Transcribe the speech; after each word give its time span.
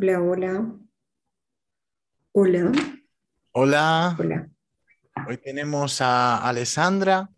Hola, 0.00 0.20
hola. 0.20 0.64
Hola. 2.30 2.72
Hola. 3.50 4.16
Hola. 4.16 4.48
Hoy 5.26 5.38
tenemos 5.38 6.00
a 6.00 6.36
Alessandra, 6.36 7.28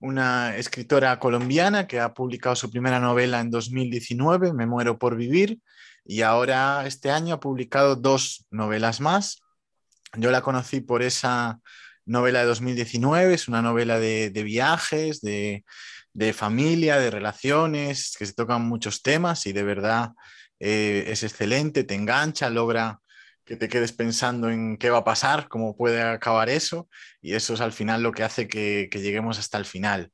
una 0.00 0.56
escritora 0.56 1.20
colombiana 1.20 1.86
que 1.86 2.00
ha 2.00 2.12
publicado 2.12 2.56
su 2.56 2.68
primera 2.68 2.98
novela 2.98 3.38
en 3.38 3.52
2019, 3.52 4.52
Me 4.54 4.66
muero 4.66 4.98
por 4.98 5.14
vivir, 5.14 5.60
y 6.04 6.22
ahora 6.22 6.84
este 6.84 7.12
año 7.12 7.36
ha 7.36 7.40
publicado 7.40 7.94
dos 7.94 8.44
novelas 8.50 9.00
más. 9.00 9.40
Yo 10.16 10.32
la 10.32 10.42
conocí 10.42 10.80
por 10.80 11.02
esa 11.02 11.60
novela 12.06 12.40
de 12.40 12.46
2019, 12.46 13.34
es 13.34 13.46
una 13.46 13.62
novela 13.62 14.00
de, 14.00 14.30
viajes, 14.42 15.20
de, 15.20 15.64
de, 16.12 16.32
familia, 16.32 16.98
de 16.98 17.12
relaciones, 17.12 18.16
que 18.18 18.26
se 18.26 18.32
tocan 18.32 18.62
muchos 18.62 19.00
temas 19.00 19.46
y 19.46 19.52
de 19.52 19.62
verdad 19.62 20.10
eh, 20.60 21.04
es 21.08 21.22
excelente, 21.22 21.84
te 21.84 21.94
engancha, 21.94 22.50
logra 22.50 23.00
que 23.44 23.56
te 23.56 23.68
quedes 23.68 23.92
pensando 23.92 24.48
en 24.50 24.76
qué 24.76 24.90
va 24.90 24.98
a 24.98 25.04
pasar, 25.04 25.48
cómo 25.48 25.76
puede 25.76 26.02
acabar 26.02 26.48
eso, 26.48 26.88
y 27.20 27.34
eso 27.34 27.54
es 27.54 27.60
al 27.60 27.72
final 27.72 28.02
lo 28.02 28.12
que 28.12 28.22
hace 28.22 28.46
que, 28.46 28.88
lleguemos 28.92 29.38
hasta 29.38 29.58
el 29.58 29.64
final. 29.64 30.12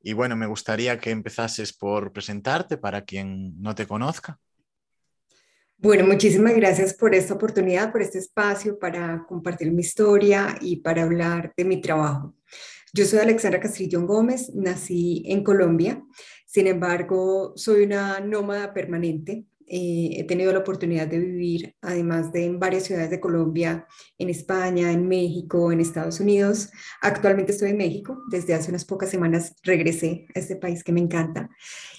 Y 0.00 0.12
bueno, 0.12 0.36
me 0.36 0.46
gustaría 0.46 0.98
que 0.98 1.10
empezases 1.10 1.72
por 1.72 2.12
presentarte 2.12 2.76
para 2.76 3.02
quien 3.02 3.60
no 3.60 3.74
te 3.74 3.86
conozca. 3.88 4.38
Bueno, 5.78 6.06
muchísimas 6.06 6.54
gracias 6.54 6.94
por 6.94 7.14
esta 7.14 7.34
oportunidad, 7.34 7.90
por 7.90 8.02
este 8.02 8.18
espacio 8.18 8.78
para 8.78 9.24
compartir 9.28 9.72
mi 9.72 9.80
historia 9.80 10.56
y 10.60 10.76
para 10.76 11.02
hablar 11.02 11.52
de 11.56 11.64
mi 11.64 11.80
trabajo. 11.80 12.36
Yo 12.92 13.04
soy 13.04 13.18
Alexandra 13.18 13.60
Castrillón 13.60 14.06
Gómez, 14.06 14.54
nací 14.54 15.24
en 15.26 15.42
Colombia, 15.42 16.02
sin 16.46 16.68
embargo, 16.68 17.52
soy 17.56 17.82
una 17.82 18.20
nómada 18.20 18.72
permanente. 18.72 19.44
Eh, 19.68 20.20
he 20.20 20.24
tenido 20.24 20.52
la 20.52 20.60
oportunidad 20.60 21.08
de 21.08 21.18
vivir, 21.18 21.74
además 21.80 22.32
de 22.32 22.44
en 22.44 22.60
varias 22.60 22.84
ciudades 22.84 23.10
de 23.10 23.20
Colombia, 23.20 23.86
en 24.18 24.28
España, 24.28 24.92
en 24.92 25.08
México, 25.08 25.72
en 25.72 25.80
Estados 25.80 26.20
Unidos. 26.20 26.70
Actualmente 27.00 27.52
estoy 27.52 27.70
en 27.70 27.78
México. 27.78 28.22
Desde 28.30 28.54
hace 28.54 28.70
unas 28.70 28.84
pocas 28.84 29.10
semanas 29.10 29.54
regresé 29.62 30.26
a 30.34 30.38
este 30.38 30.56
país 30.56 30.84
que 30.84 30.92
me 30.92 31.00
encanta. 31.00 31.50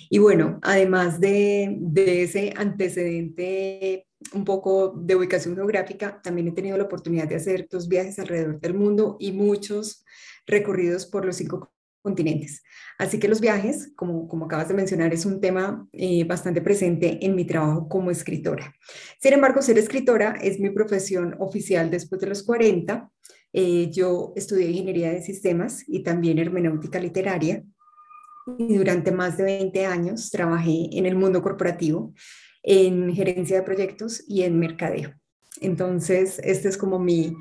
Y 0.10 0.20
bueno, 0.20 0.60
además 0.62 1.20
de, 1.20 1.76
de 1.80 2.24
ese 2.24 2.54
antecedente 2.56 4.08
un 4.34 4.46
poco 4.46 4.94
de 4.98 5.16
ubicación 5.16 5.56
geográfica, 5.56 6.22
también 6.22 6.48
he 6.48 6.52
tenido 6.52 6.78
la 6.78 6.86
oportunidad 6.86 7.28
de 7.28 7.36
hacer 7.36 7.68
dos 7.70 7.88
viajes 7.88 8.18
alrededor 8.18 8.60
del 8.60 8.74
mundo 8.74 9.18
y 9.20 9.32
muchos 9.32 10.04
recorridos 10.48 11.06
por 11.06 11.26
los 11.26 11.36
cinco 11.36 11.72
continentes. 12.02 12.64
Así 12.98 13.20
que 13.20 13.28
los 13.28 13.42
viajes, 13.42 13.92
como, 13.96 14.28
como 14.28 14.46
acabas 14.46 14.68
de 14.68 14.74
mencionar, 14.74 15.14
es 15.14 15.26
un 15.26 15.40
tema 15.40 15.88
eh, 15.92 16.24
bastante 16.24 16.62
presente 16.62 17.26
en 17.26 17.36
mi 17.36 17.46
trabajo 17.46 17.88
como 17.88 18.12
escritora. 18.12 18.74
Sin 19.20 19.34
embargo, 19.34 19.62
ser 19.62 19.78
escritora 19.78 20.38
es 20.42 20.60
mi 20.60 20.70
profesión 20.70 21.36
oficial 21.40 21.92
después 21.92 22.22
de 22.22 22.28
los 22.28 22.44
40. 22.44 23.10
Eh, 23.54 23.90
yo 23.92 24.34
estudié 24.36 24.70
ingeniería 24.70 25.12
de 25.12 25.22
sistemas 25.22 25.84
y 25.88 26.04
también 26.04 26.40
hermenéutica 26.40 27.00
literaria. 27.00 27.64
Y 28.58 28.76
durante 28.76 29.12
más 29.12 29.38
de 29.38 29.44
20 29.44 29.86
años 29.86 30.30
trabajé 30.30 30.90
en 30.94 31.06
el 31.06 31.16
mundo 31.16 31.42
corporativo, 31.42 32.14
en 32.64 33.14
gerencia 33.14 33.58
de 33.58 33.64
proyectos 33.64 34.24
y 34.28 34.44
en 34.44 34.58
mercadeo. 34.58 35.14
Entonces, 35.62 36.40
este 36.44 36.70
es 36.70 36.78
como 36.78 37.00
mi, 37.00 37.36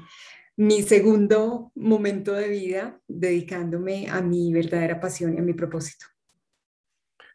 mi 0.56 0.82
segundo 0.82 1.70
momento 1.74 2.32
de 2.32 2.48
vida 2.48 3.00
dedicándome 3.06 4.08
a 4.10 4.22
mi 4.22 4.52
verdadera 4.52 5.00
pasión 5.00 5.34
y 5.34 5.38
a 5.38 5.42
mi 5.42 5.52
propósito. 5.52 6.06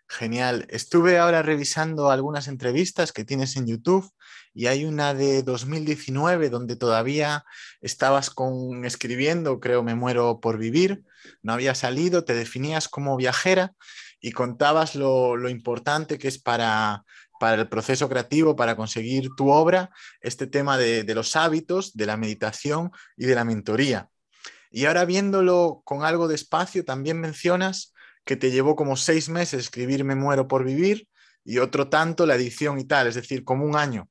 Genial. 0.08 0.66
Estuve 0.70 1.20
ahora 1.20 1.42
revisando 1.42 2.12
algunas 2.12 2.50
entrevistas 2.50 3.14
que 3.14 3.24
tienes 3.24 3.56
en 3.56 3.66
YouTube 3.66 4.12
y 4.54 4.66
hay 4.66 4.84
una 4.84 5.14
de 5.14 5.42
2019 5.42 6.50
donde 6.50 6.76
todavía 6.76 7.46
estabas 7.80 8.30
con 8.30 8.84
escribiendo, 8.84 9.62
creo 9.62 9.84
me 9.84 9.96
muero 9.96 10.42
por 10.42 10.58
vivir, 10.58 11.04
no 11.42 11.54
había 11.54 11.76
salido, 11.76 12.26
te 12.26 12.34
definías 12.34 12.90
como 12.90 13.16
viajera 13.16 13.74
y 14.20 14.34
contabas 14.34 14.96
lo, 14.96 15.38
lo 15.38 15.48
importante 15.48 16.18
que 16.18 16.28
es 16.28 16.40
para 16.40 17.06
para 17.42 17.60
el 17.60 17.68
proceso 17.68 18.08
creativo, 18.08 18.56
para 18.56 18.76
conseguir 18.76 19.32
tu 19.36 19.50
obra, 19.50 19.90
este 20.20 20.46
tema 20.46 20.78
de, 20.78 21.04
los 21.16 21.36
hábitos, 21.36 21.98
de 21.98 22.06
la 22.06 22.16
meditación 22.16 22.92
y 23.18 23.26
de 23.26 23.34
la 23.34 23.44
mentoría. 23.44 24.10
Y 24.70 24.86
ahora 24.86 25.06
viéndolo 25.06 25.82
con 25.84 26.04
algo 26.04 26.28
de 26.28 26.36
espacio, 26.36 26.86
también 26.86 27.20
mencionas 27.20 27.96
que 28.26 28.36
te 28.36 28.52
llevó 28.52 28.76
como 28.76 28.96
seis 28.96 29.28
meses 29.28 29.60
escribir 29.60 30.04
Me 30.04 30.14
muero 30.14 30.48
por 30.48 30.64
vivir 30.64 31.08
y 31.44 31.58
otro 31.58 31.90
tanto 31.90 32.28
la 32.28 32.36
edición 32.36 32.78
y 32.78 32.84
tal, 32.84 33.08
es 33.08 33.16
decir, 33.16 33.44
como 33.44 33.66
un 33.66 33.76
año. 33.76 34.08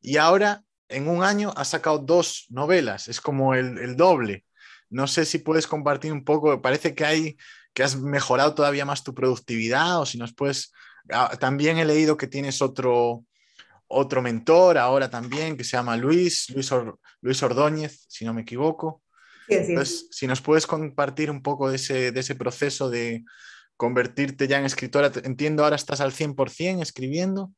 Y 0.00 0.18
ahora, 0.18 0.62
en 0.88 1.08
un 1.08 1.24
año, 1.24 1.52
has 1.56 1.70
sacado 1.70 1.98
dos 1.98 2.46
novelas, 2.48 3.08
es 3.08 3.20
como 3.20 3.54
el, 3.54 3.76
el 3.78 3.96
doble. 3.96 4.44
No 4.88 5.08
sé 5.08 5.24
si 5.24 5.40
puedes 5.40 5.66
compartir 5.66 6.12
un 6.12 6.24
poco, 6.24 6.62
parece 6.62 6.94
que 6.94 7.04
hay 7.04 7.36
que 7.74 7.82
has 7.82 7.96
mejorado 7.96 8.54
todavía 8.54 8.84
más 8.84 9.02
tu 9.02 9.14
productividad 9.14 10.00
o 10.00 10.06
si 10.06 10.16
nos 10.16 10.32
puedes 10.32 10.72
también 11.38 11.78
he 11.78 11.84
leído 11.84 12.16
que 12.16 12.26
tienes 12.26 12.62
otro, 12.62 13.24
otro 13.88 14.22
mentor 14.22 14.78
ahora 14.78 15.10
también 15.10 15.56
que 15.56 15.64
se 15.64 15.76
llama 15.76 15.96
Luis, 15.96 16.50
Luis, 16.50 16.70
Luis 17.20 17.42
Ordóñez, 17.42 18.04
si 18.08 18.24
no 18.24 18.34
me 18.34 18.42
equivoco. 18.42 19.02
si 20.10 20.26
nos 20.26 20.40
puedes 20.40 20.66
compartir 20.66 21.30
un 21.30 21.42
poco 21.42 21.70
de 21.70 21.76
ese, 21.76 22.12
de 22.12 22.20
ese 22.20 22.34
proceso 22.34 22.90
de 22.90 23.24
convertirte 23.76 24.46
ya 24.46 24.58
en 24.58 24.66
escritora, 24.66 25.10
entiendo 25.24 25.64
ahora 25.64 25.76
estás 25.76 26.00
al 26.00 26.12
100% 26.12 26.82
escribiendo. 26.82 27.52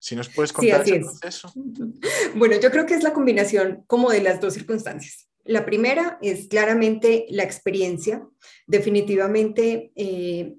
Si 0.00 0.14
nos 0.14 0.28
puedes 0.28 0.52
contar 0.52 0.82
ese 0.82 1.00
proceso. 1.00 1.52
Bueno, 2.36 2.56
yo 2.60 2.70
creo 2.70 2.86
que 2.86 2.94
es 2.94 3.02
la 3.02 3.12
combinación 3.12 3.84
como 3.86 4.10
de 4.10 4.20
las 4.20 4.40
dos 4.40 4.54
circunstancias. 4.54 5.28
La 5.44 5.64
primera 5.64 6.18
es 6.22 6.46
claramente 6.46 7.26
la 7.30 7.42
experiencia. 7.42 8.22
Definitivamente 8.66 9.90
eh, 9.96 10.54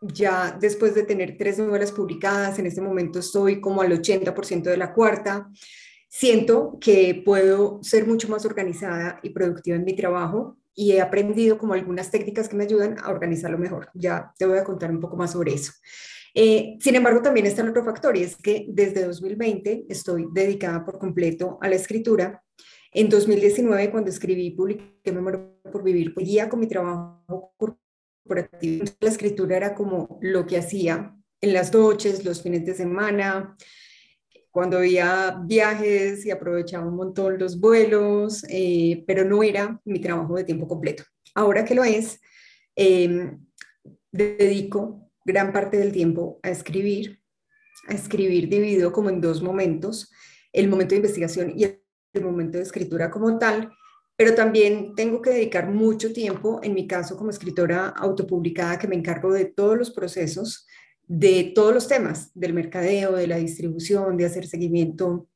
ya 0.00 0.56
después 0.60 0.94
de 0.94 1.02
tener 1.02 1.36
tres 1.38 1.58
novelas 1.58 1.92
publicadas, 1.92 2.58
en 2.58 2.66
este 2.66 2.80
momento 2.80 3.18
estoy 3.18 3.60
como 3.60 3.82
al 3.82 3.92
80% 3.92 4.62
de 4.62 4.76
la 4.76 4.92
cuarta. 4.92 5.50
Siento 6.08 6.78
que 6.80 7.22
puedo 7.24 7.78
ser 7.82 8.06
mucho 8.06 8.28
más 8.28 8.44
organizada 8.44 9.20
y 9.22 9.30
productiva 9.30 9.76
en 9.76 9.84
mi 9.84 9.94
trabajo 9.94 10.56
y 10.74 10.92
he 10.92 11.00
aprendido 11.00 11.58
como 11.58 11.74
algunas 11.74 12.10
técnicas 12.10 12.48
que 12.48 12.56
me 12.56 12.64
ayudan 12.64 12.96
a 13.02 13.10
organizarlo 13.10 13.58
mejor. 13.58 13.90
Ya 13.94 14.32
te 14.38 14.46
voy 14.46 14.58
a 14.58 14.64
contar 14.64 14.90
un 14.90 15.00
poco 15.00 15.16
más 15.16 15.32
sobre 15.32 15.54
eso. 15.54 15.72
Eh, 16.34 16.78
sin 16.80 16.94
embargo, 16.94 17.22
también 17.22 17.46
está 17.46 17.62
el 17.62 17.68
otro 17.68 17.84
factor 17.84 18.16
y 18.16 18.22
es 18.22 18.36
que 18.36 18.66
desde 18.68 19.04
2020 19.04 19.86
estoy 19.88 20.26
dedicada 20.32 20.84
por 20.84 20.98
completo 20.98 21.58
a 21.60 21.68
la 21.68 21.74
escritura. 21.74 22.42
En 22.92 23.08
2019, 23.08 23.90
cuando 23.90 24.10
escribí 24.10 24.46
y 24.46 24.50
publiqué 24.50 25.12
Memoria 25.12 25.46
por 25.70 25.82
Vivir, 25.82 26.14
guía 26.16 26.48
con 26.48 26.60
mi 26.60 26.66
trabajo 26.66 27.52
la 28.24 29.08
escritura 29.08 29.56
era 29.56 29.74
como 29.74 30.18
lo 30.20 30.46
que 30.46 30.58
hacía 30.58 31.14
en 31.40 31.52
las 31.52 31.72
noches, 31.72 32.24
los 32.24 32.42
fines 32.42 32.64
de 32.66 32.74
semana, 32.74 33.56
cuando 34.50 34.78
había 34.78 35.40
viajes 35.44 36.26
y 36.26 36.30
aprovechaba 36.30 36.86
un 36.86 36.96
montón 36.96 37.38
los 37.38 37.60
vuelos, 37.60 38.44
eh, 38.48 39.04
pero 39.06 39.24
no 39.24 39.42
era 39.42 39.80
mi 39.84 40.00
trabajo 40.00 40.36
de 40.36 40.44
tiempo 40.44 40.66
completo. 40.66 41.04
Ahora 41.34 41.64
que 41.64 41.74
lo 41.74 41.84
es, 41.84 42.20
em, 42.74 43.38
dedico 44.10 45.10
gran 45.24 45.52
parte 45.52 45.78
del 45.78 45.92
tiempo 45.92 46.40
a 46.42 46.50
escribir, 46.50 47.20
a 47.88 47.94
escribir 47.94 48.48
dividido 48.48 48.92
como 48.92 49.08
en 49.08 49.20
dos 49.20 49.42
momentos, 49.42 50.10
el 50.52 50.68
momento 50.68 50.90
de 50.90 50.96
investigación 50.96 51.52
y 51.56 51.64
el 51.64 52.24
momento 52.24 52.58
de 52.58 52.64
escritura 52.64 53.10
como 53.10 53.38
tal, 53.38 53.72
pero 54.20 54.34
también 54.34 54.94
tengo 54.94 55.22
que 55.22 55.30
dedicar 55.30 55.70
mucho 55.70 56.12
tiempo, 56.12 56.60
en 56.62 56.74
mi 56.74 56.86
caso 56.86 57.16
como 57.16 57.30
escritora 57.30 57.88
autopublicada, 57.88 58.78
que 58.78 58.86
me 58.86 58.94
encargo 58.94 59.32
de 59.32 59.46
todos 59.46 59.78
los 59.78 59.90
procesos, 59.92 60.66
de 61.06 61.52
todos 61.54 61.72
los 61.72 61.88
temas, 61.88 62.30
del 62.34 62.52
mercadeo, 62.52 63.12
de 63.12 63.26
la 63.26 63.38
distribución, 63.38 64.18
de 64.18 64.26
hacer 64.26 64.46
seguimiento 64.46 65.26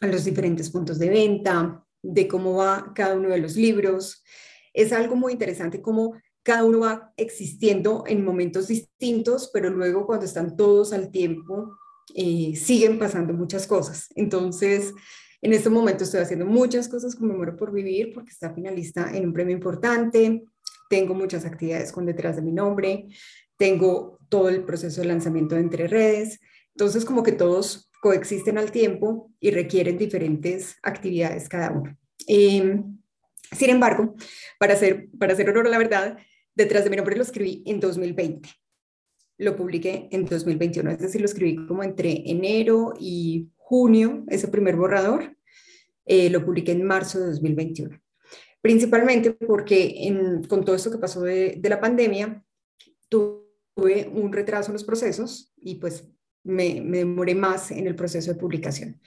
a 0.00 0.08
los 0.08 0.24
diferentes 0.24 0.70
puntos 0.70 0.98
de 0.98 1.08
venta, 1.08 1.86
de 2.02 2.26
cómo 2.26 2.56
va 2.56 2.90
cada 2.96 3.14
uno 3.14 3.28
de 3.28 3.38
los 3.38 3.54
libros. 3.54 4.24
Es 4.72 4.92
algo 4.92 5.14
muy 5.14 5.34
interesante 5.34 5.80
cómo 5.80 6.16
cada 6.42 6.64
uno 6.64 6.80
va 6.80 7.12
existiendo 7.16 8.02
en 8.08 8.24
momentos 8.24 8.66
distintos, 8.66 9.50
pero 9.52 9.70
luego 9.70 10.04
cuando 10.04 10.26
están 10.26 10.56
todos 10.56 10.92
al 10.92 11.12
tiempo, 11.12 11.76
eh, 12.12 12.56
siguen 12.56 12.98
pasando 12.98 13.34
muchas 13.34 13.68
cosas. 13.68 14.08
Entonces, 14.16 14.92
en 15.42 15.52
este 15.52 15.68
momento 15.68 16.04
estoy 16.04 16.20
haciendo 16.20 16.46
muchas 16.46 16.88
cosas 16.88 17.16
con 17.16 17.36
Muero 17.36 17.56
por 17.56 17.72
Vivir 17.72 18.12
porque 18.14 18.30
está 18.30 18.54
finalista 18.54 19.10
en 19.12 19.26
un 19.26 19.32
premio 19.32 19.54
importante. 19.54 20.44
Tengo 20.88 21.14
muchas 21.14 21.44
actividades 21.44 21.90
con 21.90 22.06
detrás 22.06 22.36
de 22.36 22.42
mi 22.42 22.52
nombre. 22.52 23.08
Tengo 23.56 24.18
todo 24.28 24.48
el 24.48 24.64
proceso 24.64 25.00
de 25.00 25.08
lanzamiento 25.08 25.56
de 25.56 25.62
entre 25.62 25.88
redes. 25.88 26.38
Entonces, 26.74 27.04
como 27.04 27.24
que 27.24 27.32
todos 27.32 27.90
coexisten 28.00 28.56
al 28.56 28.70
tiempo 28.70 29.32
y 29.40 29.50
requieren 29.50 29.98
diferentes 29.98 30.76
actividades 30.80 31.48
cada 31.48 31.72
uno. 31.72 31.98
Em, 32.28 32.98
sin 33.50 33.70
embargo, 33.70 34.14
para 34.60 34.74
hacer, 34.74 35.08
para 35.18 35.32
hacer 35.32 35.50
honor 35.50 35.66
a 35.66 35.70
la 35.70 35.78
verdad, 35.78 36.18
detrás 36.54 36.84
de 36.84 36.90
mi 36.90 36.96
nombre 36.96 37.16
lo 37.16 37.22
escribí 37.22 37.64
en 37.66 37.80
2020. 37.80 38.48
Lo 39.38 39.56
publiqué 39.56 40.08
en 40.12 40.24
2021, 40.24 40.90
es 40.92 40.98
decir, 41.00 41.20
lo 41.20 41.26
escribí 41.26 41.66
como 41.66 41.82
entre 41.82 42.22
enero 42.30 42.94
y 42.98 43.48
junio 43.72 44.22
ese 44.28 44.48
primer 44.48 44.76
borrador, 44.76 45.34
eh, 46.04 46.28
lo 46.28 46.44
publiqué 46.44 46.72
en 46.72 46.84
marzo 46.84 47.18
de 47.18 47.28
2021. 47.28 47.98
Principalmente 48.60 49.30
porque 49.32 50.12
con 50.46 50.62
todo 50.62 50.76
esto 50.76 50.90
que 50.90 50.98
pasó 50.98 51.22
de, 51.22 51.56
de 51.58 51.68
la 51.70 51.80
pandemia, 51.80 52.44
tuve 53.08 54.10
un 54.12 54.30
retraso 54.30 54.68
en 54.68 54.74
los 54.74 54.84
procesos 54.84 55.54
y 55.56 55.76
pues 55.76 56.06
me, 56.44 56.82
me, 56.82 56.98
demoré 56.98 57.34
más 57.34 57.70
en 57.70 57.86
el 57.86 57.96
proceso 57.96 58.30
de 58.30 58.38
publicación. 58.38 59.00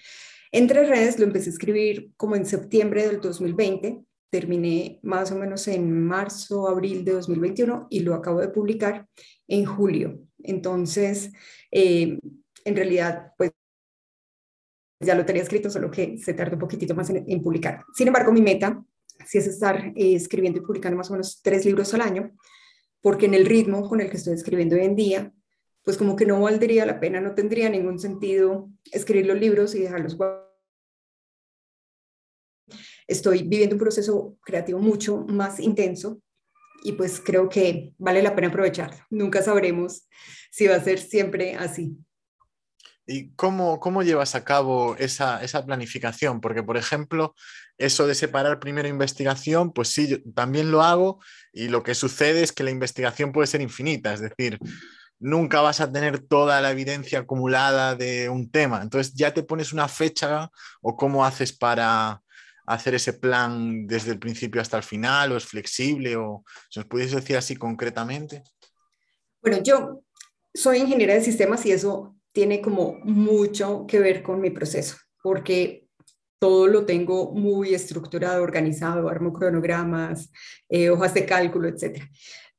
Entre 0.52 0.84
redes 0.84 1.20
lo 1.20 1.26
empecé 1.26 1.52
a 1.52 1.54
escribir 1.54 2.14
como 2.18 2.36
en 2.36 2.48
septiembre 2.48 3.06
del 3.06 3.22
2020, 3.22 4.04
terminé 4.32 5.00
más 5.04 5.32
o 5.32 5.36
menos 5.36 5.68
en 5.68 6.08
marzo, 6.08 6.68
abril 6.68 7.06
de 7.06 7.12
2021 7.12 7.86
y 7.92 8.00
lo 8.00 8.16
acabo 8.16 8.42
de 8.42 8.50
publicar 8.50 9.08
en 9.48 9.66
julio. 9.66 10.20
Entonces, 10.40 11.32
eh, 11.70 12.18
en 12.66 12.76
realidad, 12.76 13.34
pues 13.38 13.52
ya 15.06 15.16
lo 15.16 15.26
tenía 15.26 15.44
escrito, 15.44 15.70
solo 15.70 15.92
que 15.92 16.18
se 16.18 16.34
tardó 16.34 16.56
un 16.56 16.60
poquitito 16.60 16.96
más 16.96 17.10
en, 17.10 17.42
publicar. 17.42 17.84
Sin 17.94 18.08
embargo, 18.08 18.32
mi 18.32 18.42
meta 18.42 18.84
sí 19.26 19.38
es 19.38 19.48
estar 19.48 19.94
eh, 19.96 20.16
escribiendo 20.16 20.60
y 20.60 20.64
publicando 20.64 20.98
más 20.98 21.10
o 21.10 21.14
menos 21.14 21.42
tres 21.42 21.66
libros 21.66 21.94
al 21.94 22.02
año, 22.02 22.32
porque 23.02 23.28
en 23.28 23.34
el 23.34 23.46
ritmo 23.46 23.88
con 23.88 24.02
el 24.02 24.10
que 24.10 24.18
estoy 24.18 24.34
escribiendo 24.34 24.76
hoy 24.76 24.84
en 24.84 24.96
día, 24.96 25.34
pues 25.84 25.98
como 25.98 26.16
que 26.16 26.26
no 26.26 26.42
valdría 26.42 26.86
la 26.86 27.00
pena, 27.00 27.22
no 27.22 27.36
tendría 27.36 27.70
ningún 27.70 28.00
sentido 28.00 28.70
escribir 28.92 29.28
los 29.28 29.40
libros 29.40 29.76
y 29.76 29.80
dejarlos 29.80 30.18
Estoy 33.08 33.44
viviendo 33.44 33.76
un 33.76 33.80
proceso 33.80 34.38
creativo 34.44 34.80
mucho 34.80 35.26
más 35.28 35.60
intenso 35.60 36.22
y 36.84 36.94
pues 36.94 37.22
creo 37.24 37.50
que 37.50 37.94
vale 37.98 38.24
la 38.24 38.36
pena 38.36 38.48
aprovecharlo. 38.48 38.98
Nunca 39.12 39.44
sabremos 39.44 40.08
si 40.52 40.68
va 40.68 40.76
a 40.76 40.84
ser 40.84 41.00
siempre 41.00 41.56
así. 41.56 41.96
¿Y 43.08 43.32
cómo, 43.36 43.80
cómo 43.80 44.02
llevas 44.02 44.34
a 44.34 44.44
cabo 44.44 44.96
esa, 44.98 45.40
planificación? 45.66 46.42
Porque, 46.42 46.64
por 46.64 46.76
ejemplo, 46.76 47.36
eso 47.78 48.08
de 48.08 48.16
separar 48.16 48.60
primero 48.60 48.88
investigación, 48.88 49.72
pues 49.74 49.90
sí, 49.90 50.08
yo 50.08 50.18
también 50.34 50.72
lo 50.72 50.82
hago 50.82 51.20
y 51.54 51.68
lo 51.68 51.84
que 51.84 51.94
sucede 51.94 52.42
es 52.42 52.52
que 52.52 52.64
la 52.64 52.72
investigación 52.72 53.32
puede 53.32 53.48
ser 53.48 53.62
infinita, 53.62 54.14
es 54.14 54.22
decir, 54.22 54.60
nunca 55.20 55.62
vas 55.62 55.82
a 55.82 55.92
tener 55.92 56.20
toda 56.20 56.62
la 56.62 56.72
evidencia 56.72 57.20
acumulada 57.20 57.96
de 57.96 58.30
un 58.30 58.50
tema. 58.50 58.82
Entonces, 58.82 59.14
¿ya 59.14 59.34
te 59.34 59.44
pones 59.44 59.72
una 59.72 59.88
fecha 59.88 60.50
o 60.82 60.96
cómo 60.96 61.26
haces 61.26 61.56
para 61.56 62.22
hacer 62.66 62.96
ese 62.96 63.14
plan 63.14 63.86
desde 63.86 64.12
el 64.12 64.20
principio 64.20 64.62
hasta 64.62 64.78
el 64.78 64.84
final 64.84 65.32
o 65.32 65.38
es 65.38 65.46
flexible 65.46 66.16
o 66.16 66.44
si 66.70 66.80
nos 66.80 66.88
pudiese 66.88 67.18
decir 67.18 67.38
así 67.38 67.56
concretamente? 67.56 68.44
Bueno, 69.42 69.62
yo 69.62 70.02
soy 70.54 70.80
ingeniera 70.80 71.14
de 71.14 71.22
sistemas 71.22 71.64
y 71.66 71.72
eso 71.72 72.15
tiene 72.36 72.62
como 72.62 73.00
mucho 73.04 73.86
que 73.88 73.98
ver 73.98 74.22
con 74.22 74.42
mi 74.42 74.50
proceso, 74.50 74.98
porque 75.24 75.88
todo 76.38 76.68
lo 76.68 76.86
tengo 76.86 77.32
muy 77.32 77.74
estructurado, 77.74 78.44
organizado, 78.44 79.08
armo 79.08 79.32
cronogramas, 79.32 80.30
eh, 80.68 80.90
hojas 80.90 81.14
de 81.14 81.26
cálculo, 81.26 81.70
etc. 81.70 82.04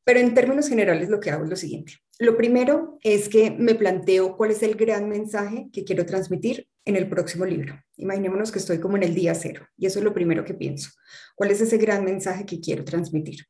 Pero 0.02 0.19
en 0.19 0.32
términos 0.32 0.70
generales 0.70 1.11
lo 1.11 1.20
que 1.20 1.31
hago 1.31 1.44
es 1.44 1.50
lo 1.50 1.56
siguiente. 1.56 1.93
Lo 2.19 2.38
primero 2.38 2.99
es 3.02 3.28
que 3.28 3.50
me 3.50 3.75
planteo 3.75 4.34
cuál 4.38 4.52
es 4.52 4.62
el 4.62 4.76
gran 4.76 5.11
mensaje 5.11 5.69
que 5.70 5.84
quiero 5.84 6.06
transmitir 6.06 6.67
en 6.87 6.96
el 6.96 7.11
próximo 7.11 7.44
libro. 7.44 7.78
Imaginémonos 7.96 8.50
que 8.50 8.61
estoy 8.61 8.81
como 8.81 8.96
en 8.96 9.02
el 9.02 9.14
día 9.14 9.34
cero 9.34 9.67
y 9.76 9.84
eso 9.84 9.99
es 9.99 10.06
lo 10.06 10.14
primero 10.14 10.43
que 10.43 10.55
pienso. 10.55 10.88
¿Cuál 11.34 11.50
es 11.50 11.61
ese 11.61 11.76
gran 11.76 12.02
mensaje 12.02 12.46
que 12.46 12.61
quiero 12.61 12.82
transmitir? 12.82 13.44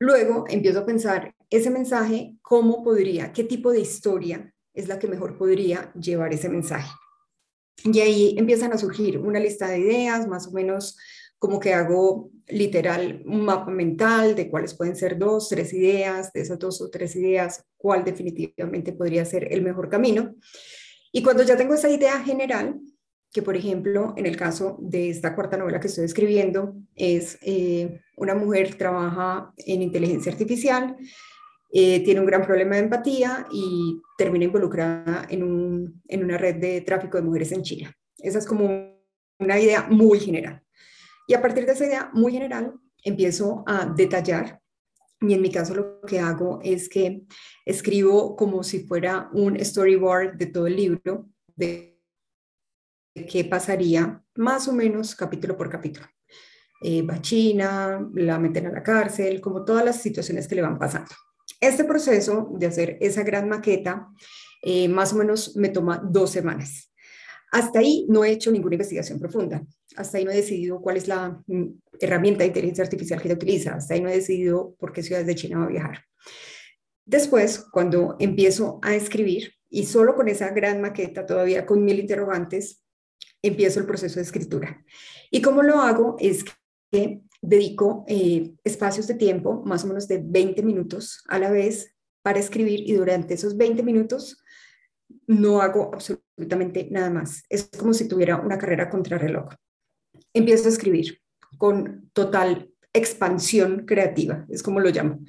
Luego 0.00 0.46
empiezo 0.48 0.80
a 0.80 0.86
pensar 0.86 1.32
ese 1.48 1.70
mensaje, 1.70 2.34
cómo 2.42 2.82
podría, 2.82 3.32
qué 3.32 3.44
tipo 3.44 3.70
de 3.70 3.80
historia 3.80 4.52
es 4.80 4.88
la 4.88 4.98
que 4.98 5.08
mejor 5.08 5.38
podría 5.38 5.92
llevar 5.94 6.32
ese 6.32 6.48
mensaje. 6.48 6.90
Y 7.84 8.00
ahí 8.00 8.34
empiezan 8.36 8.72
a 8.72 8.78
surgir 8.78 9.18
una 9.18 9.38
lista 9.38 9.68
de 9.68 9.78
ideas, 9.78 10.26
más 10.26 10.46
o 10.46 10.52
menos 10.52 10.96
como 11.38 11.58
que 11.58 11.72
hago 11.72 12.30
literal 12.48 13.22
un 13.24 13.46
mapa 13.46 13.70
mental 13.70 14.34
de 14.34 14.50
cuáles 14.50 14.74
pueden 14.74 14.94
ser 14.94 15.18
dos, 15.18 15.48
tres 15.48 15.72
ideas, 15.72 16.32
de 16.34 16.42
esas 16.42 16.58
dos 16.58 16.82
o 16.82 16.90
tres 16.90 17.16
ideas, 17.16 17.64
cuál 17.78 18.04
definitivamente 18.04 18.92
podría 18.92 19.24
ser 19.24 19.50
el 19.50 19.62
mejor 19.62 19.88
camino. 19.88 20.34
Y 21.12 21.22
cuando 21.22 21.42
ya 21.42 21.56
tengo 21.56 21.74
esa 21.74 21.88
idea 21.88 22.20
general, 22.20 22.78
que 23.32 23.42
por 23.42 23.56
ejemplo 23.56 24.12
en 24.18 24.26
el 24.26 24.36
caso 24.36 24.76
de 24.82 25.08
esta 25.08 25.34
cuarta 25.34 25.56
novela 25.56 25.80
que 25.80 25.86
estoy 25.86 26.04
escribiendo, 26.04 26.74
es 26.94 27.38
eh, 27.40 28.00
una 28.16 28.34
mujer 28.34 28.74
trabaja 28.74 29.54
en 29.56 29.80
inteligencia 29.80 30.32
artificial 30.32 30.96
eh, 31.72 32.02
tiene 32.04 32.20
un 32.20 32.26
gran 32.26 32.42
problema 32.42 32.74
de 32.74 32.82
empatía 32.82 33.46
y 33.52 34.00
termina 34.18 34.46
involucrada 34.46 35.26
en, 35.28 35.42
un, 35.42 36.02
en 36.08 36.24
una 36.24 36.36
red 36.36 36.56
de 36.56 36.80
tráfico 36.80 37.16
de 37.16 37.22
mujeres 37.22 37.52
en 37.52 37.62
China. 37.62 37.96
Esa 38.18 38.38
es 38.38 38.46
como 38.46 39.00
una 39.38 39.58
idea 39.58 39.86
muy 39.88 40.18
general. 40.18 40.62
Y 41.28 41.34
a 41.34 41.40
partir 41.40 41.64
de 41.64 41.72
esa 41.72 41.86
idea 41.86 42.10
muy 42.12 42.32
general, 42.32 42.74
empiezo 43.04 43.62
a 43.66 43.86
detallar. 43.86 44.60
Y 45.20 45.34
en 45.34 45.42
mi 45.42 45.50
caso 45.50 45.74
lo 45.74 46.00
que 46.00 46.18
hago 46.18 46.60
es 46.62 46.88
que 46.88 47.22
escribo 47.64 48.34
como 48.36 48.64
si 48.64 48.80
fuera 48.80 49.28
un 49.32 49.58
storyboard 49.62 50.36
de 50.36 50.46
todo 50.46 50.66
el 50.66 50.76
libro, 50.76 51.28
de 51.54 52.00
qué 53.30 53.44
pasaría 53.44 54.22
más 54.34 54.66
o 54.66 54.72
menos 54.72 55.14
capítulo 55.14 55.56
por 55.56 55.70
capítulo. 55.70 56.06
Eh, 56.82 57.02
va 57.02 57.14
a 57.14 57.22
China, 57.22 58.08
la 58.14 58.38
meten 58.38 58.66
a 58.66 58.72
la 58.72 58.82
cárcel, 58.82 59.40
como 59.40 59.64
todas 59.64 59.84
las 59.84 60.00
situaciones 60.02 60.48
que 60.48 60.54
le 60.54 60.62
van 60.62 60.78
pasando. 60.78 61.10
Este 61.60 61.84
proceso 61.84 62.50
de 62.54 62.66
hacer 62.66 62.96
esa 63.00 63.22
gran 63.22 63.48
maqueta 63.48 64.08
eh, 64.62 64.88
más 64.88 65.12
o 65.12 65.16
menos 65.16 65.56
me 65.56 65.68
toma 65.68 66.02
dos 66.04 66.30
semanas. 66.30 66.92
Hasta 67.52 67.80
ahí 67.80 68.06
no 68.08 68.24
he 68.24 68.30
hecho 68.30 68.52
ninguna 68.52 68.76
investigación 68.76 69.18
profunda. 69.18 69.62
Hasta 69.96 70.18
ahí 70.18 70.24
no 70.24 70.30
he 70.30 70.36
decidido 70.36 70.80
cuál 70.80 70.96
es 70.96 71.08
la 71.08 71.42
mm, 71.46 71.66
herramienta 71.98 72.40
de 72.40 72.48
inteligencia 72.48 72.84
artificial 72.84 73.20
que 73.20 73.28
ella 73.28 73.34
utiliza. 73.34 73.74
Hasta 73.74 73.94
ahí 73.94 74.00
no 74.00 74.08
he 74.08 74.16
decidido 74.16 74.74
por 74.78 74.92
qué 74.92 75.02
ciudades 75.02 75.26
de 75.26 75.34
China 75.34 75.58
va 75.58 75.64
a 75.64 75.68
viajar. 75.68 76.04
Después, 77.04 77.66
cuando 77.72 78.16
empiezo 78.20 78.78
a 78.82 78.94
escribir, 78.94 79.54
y 79.68 79.86
solo 79.86 80.14
con 80.14 80.28
esa 80.28 80.50
gran 80.50 80.80
maqueta, 80.80 81.26
todavía 81.26 81.66
con 81.66 81.84
mil 81.84 81.98
interrogantes, 81.98 82.84
empiezo 83.42 83.80
el 83.80 83.86
proceso 83.86 84.16
de 84.16 84.22
escritura. 84.22 84.84
Y 85.30 85.42
cómo 85.42 85.62
lo 85.62 85.80
hago 85.80 86.16
es 86.18 86.44
que 86.92 87.20
dedico 87.42 88.04
eh, 88.06 88.54
espacios 88.64 89.06
de 89.06 89.14
tiempo, 89.14 89.62
más 89.64 89.84
o 89.84 89.88
menos 89.88 90.06
de 90.08 90.22
20 90.24 90.62
minutos 90.62 91.24
a 91.28 91.38
la 91.38 91.50
vez, 91.50 91.94
para 92.22 92.38
escribir 92.38 92.80
y 92.88 92.92
durante 92.92 93.34
esos 93.34 93.56
20 93.56 93.82
minutos 93.82 94.42
no 95.26 95.60
hago 95.60 95.90
absolutamente 95.92 96.88
nada 96.90 97.10
más. 97.10 97.44
Es 97.48 97.70
como 97.78 97.94
si 97.94 98.08
tuviera 98.08 98.36
una 98.36 98.58
carrera 98.58 98.90
contra 98.90 99.18
reloj. 99.18 99.48
Empiezo 100.34 100.66
a 100.66 100.72
escribir 100.72 101.20
con 101.56 102.10
total 102.12 102.70
expansión 102.92 103.84
creativa, 103.86 104.46
es 104.48 104.62
como 104.62 104.80
lo 104.80 104.90
llamo. 104.90 105.20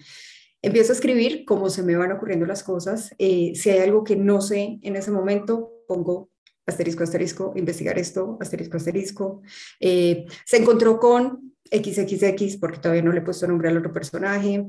Empiezo 0.62 0.91
a 0.91 0.95
escribir 0.95 1.45
como 1.45 1.69
se 1.69 1.81
me 1.81 1.95
van 1.95 2.12
ocurriendo 2.12 2.45
las 2.45 2.63
cosas. 2.63 3.15
Eh, 3.17 3.53
si 3.55 3.69
hay 3.69 3.79
algo 3.79 4.03
que 4.03 4.15
no 4.15 4.41
sé 4.41 4.79
en 4.81 4.95
ese 4.95 5.12
momento, 5.12 5.71
pongo 5.88 6.29
asterisco, 6.67 7.03
asterisco, 7.03 7.53
investigar 7.55 7.97
esto, 7.97 8.38
asterisco, 8.39 8.77
asterisco. 8.77 9.41
Eh, 9.79 10.25
se 10.45 10.57
encontró 10.57 11.00
con 11.00 11.50
XXX 11.71 12.57
porque 12.57 12.79
todavía 12.79 13.01
no 13.01 13.11
le 13.11 13.19
he 13.19 13.23
puesto 13.23 13.47
nombre 13.47 13.69
al 13.69 13.77
otro 13.77 13.93
personaje. 13.93 14.67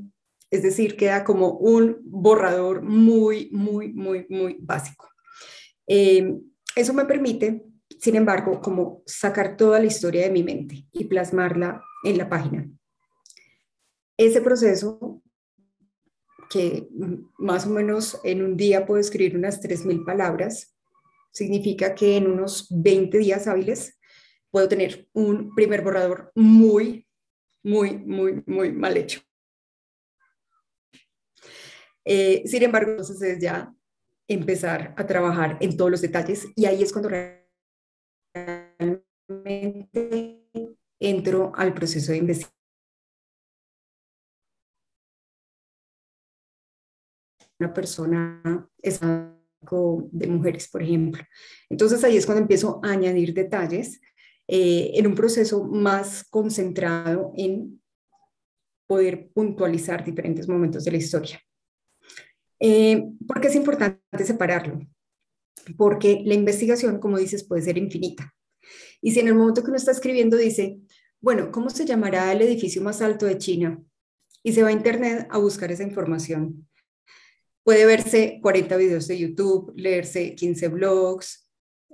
Es 0.51 0.63
decir, 0.63 0.97
queda 0.97 1.25
como 1.25 1.53
un 1.53 1.99
borrador 2.05 2.83
muy, 2.83 3.51
muy, 3.53 3.93
muy, 3.93 4.27
muy 4.29 4.59
básico. 4.61 5.09
Eh, 5.87 6.39
eso 6.77 6.95
me 6.95 7.05
permite, 7.05 7.65
sin 7.99 8.17
embargo, 8.17 8.61
como 8.61 9.03
sacar 9.07 9.57
toda 9.57 9.79
la 9.81 9.87
historia 9.87 10.23
de 10.23 10.31
mi 10.31 10.43
mente 10.43 10.87
y 10.93 11.05
plasmarla 11.05 11.83
en 12.05 12.19
la 12.19 12.29
página. 12.29 12.69
Ese 14.17 14.41
proceso, 14.41 15.23
que 16.51 16.87
más 17.39 17.67
o 17.67 17.71
menos 17.71 18.21
en 18.25 18.43
un 18.43 18.57
día 18.57 18.87
puedo 18.87 19.01
escribir 19.01 19.37
unas 19.37 19.61
3.000 19.61 20.05
palabras, 20.05 20.77
significa 21.33 21.95
que 21.95 22.17
en 22.17 22.27
unos 22.27 22.67
20 22.71 23.19
días 23.19 23.47
hábiles 23.47 23.99
puedo 24.53 24.69
tener 24.69 25.09
un 25.15 25.53
primer 25.55 25.83
borrador 25.83 26.31
muy, 26.37 27.05
muy, 27.65 27.97
muy, 27.99 28.45
muy 28.47 28.71
mal 28.71 28.97
hecho. 28.97 29.21
Eh, 32.05 32.43
sin 32.47 32.63
embargo, 32.63 32.91
entonces 32.91 33.21
es 33.23 33.39
ya 33.41 33.75
empezar 34.29 34.95
a 34.97 35.07
trabajar 35.07 35.57
en 35.61 35.77
todos 35.77 35.91
los 35.91 36.03
detalles 36.03 36.47
y 36.55 36.67
ahí 36.67 36.83
es 36.83 36.93
cuando 36.93 37.09
realmente 37.09 37.43
entro 41.01 41.53
al 41.55 41.73
proceso 41.75 42.13
de 42.13 42.19
investigación. 42.19 42.53
Una 47.59 47.73
persona 47.73 48.69
es 48.83 49.01
de 49.01 50.27
mujeres, 50.27 50.69
por 50.69 50.83
ejemplo. 50.83 51.23
Entonces 51.71 52.03
ahí 52.05 52.17
es 52.17 52.27
cuando 52.27 52.43
empiezo 52.43 52.81
a 52.83 52.91
añadir 52.91 53.33
detalles 53.33 54.01
eh, 54.55 54.99
en 54.99 55.07
un 55.07 55.15
proceso 55.15 55.65
más 55.65 56.25
concentrado 56.29 57.33
en 57.39 57.81
poder 58.87 59.31
puntualizar 59.33 60.05
diferentes 60.05 60.47
momentos 60.47 60.85
de 60.85 60.91
la 60.91 60.99
historia. 60.99 61.41
Eh, 62.61 63.03
porque 63.27 63.49
es 63.49 63.55
importante 63.55 64.03
separarlo. 64.27 64.81
porque 65.79 66.21
la 66.27 66.35
investigación, 66.35 66.99
como 66.99 67.19
dices, 67.19 67.45
puede 67.45 67.63
ser 67.63 67.79
infinita. 67.79 68.35
Y 69.01 69.13
si 69.13 69.21
en 69.21 69.29
el 69.29 69.37
momento 69.37 69.63
que 69.63 69.69
uno 69.69 69.79
está 69.79 69.91
escribiendo 69.91 70.37
dice, 70.37 70.81
bueno, 71.23 71.51
¿cómo 71.51 71.71
se 71.71 71.87
llamará 71.87 72.31
el 72.31 72.43
edificio 72.43 72.83
más 72.83 73.01
alto 73.01 73.25
de 73.25 73.39
China? 73.39 73.83
Y 74.43 74.53
se 74.53 74.63
va 74.63 74.69
a 74.69 74.73
Internet 74.73 75.29
a 75.31 75.39
buscar 75.39 75.73
esa 75.73 75.83
información. 75.83 76.69
Puede 77.65 77.87
verse 77.87 78.39
40 78.43 78.77
videos 78.77 79.09
de 79.09 79.19
YouTube, 79.19 79.73
leerse 79.77 80.35
15 80.35 80.69
blogs, 80.69 81.42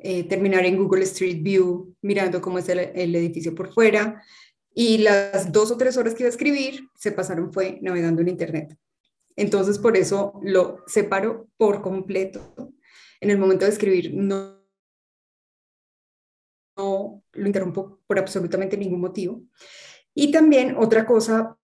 eh, 0.00 0.24
terminar 0.28 0.64
en 0.64 0.76
Google 0.76 1.02
Street 1.04 1.42
View 1.42 1.94
mirando 2.02 2.40
cómo 2.40 2.58
es 2.58 2.68
el, 2.68 2.78
edificio 3.14 3.54
por 3.54 3.72
fuera. 3.72 4.22
Y 4.74 4.98
las 4.98 5.50
dos 5.50 5.70
o 5.72 5.76
tres 5.76 5.96
horas 5.96 6.14
que 6.14 6.22
iba 6.22 6.28
a 6.28 6.30
escribir 6.30 6.88
se 6.94 7.12
pasaron 7.12 7.52
fue 7.52 7.78
navegando 7.82 8.22
en 8.22 8.28
Internet. 8.28 8.76
Entonces, 9.34 9.78
por 9.78 9.96
eso 9.96 10.38
lo 10.42 10.84
separo 10.86 11.48
por 11.56 11.82
completo. 11.82 12.54
En 13.20 13.30
el 13.30 13.38
momento 13.38 13.64
de 13.64 13.72
escribir, 13.72 14.14
no, 14.14 14.64
no 16.76 17.24
lo 17.32 17.46
interrumpo 17.46 18.00
por 18.06 18.18
absolutamente 18.18 18.76
ningún 18.76 19.00
motivo. 19.00 19.42
Y 20.14 20.30
también 20.30 20.76
otra 20.76 21.06
cosa, 21.06 21.56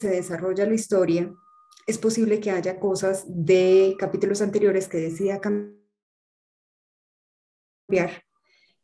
se 0.00 0.10
desarrolla 0.10 0.66
la 0.66 0.74
historia, 0.74 1.32
es 1.86 1.98
posible 1.98 2.40
que 2.40 2.50
haya 2.50 2.80
cosas 2.80 3.24
de 3.28 3.94
capítulos 3.98 4.42
anteriores 4.42 4.88
que 4.88 4.98
decida 4.98 5.40
cambiar. 5.40 5.75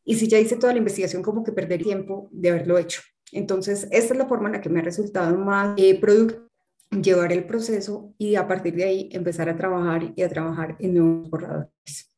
Y 0.04 0.16
si 0.16 0.28
ya 0.28 0.38
hice 0.38 0.56
toda 0.56 0.72
la 0.72 0.78
investigación, 0.78 1.22
como 1.22 1.44
que 1.44 1.52
perder 1.52 1.82
tiempo 1.82 2.28
de 2.32 2.50
haberlo 2.50 2.78
hecho. 2.78 3.02
Entonces, 3.30 3.88
esta 3.90 4.14
es 4.14 4.18
la 4.18 4.26
forma 4.26 4.48
en 4.48 4.54
la 4.54 4.60
que 4.60 4.68
me 4.68 4.80
ha 4.80 4.84
resultado 4.84 5.36
más 5.38 5.74
eh, 5.78 5.98
productivo 5.98 6.52
llevar 7.00 7.32
el 7.32 7.46
proceso 7.46 8.12
y 8.18 8.36
a 8.36 8.46
partir 8.46 8.74
de 8.74 8.84
ahí 8.84 9.08
empezar 9.12 9.48
a 9.48 9.56
trabajar 9.56 10.12
y 10.14 10.22
a 10.22 10.28
trabajar 10.28 10.76
en 10.78 10.94
nuevos 10.94 11.30
borradores. 11.30 12.10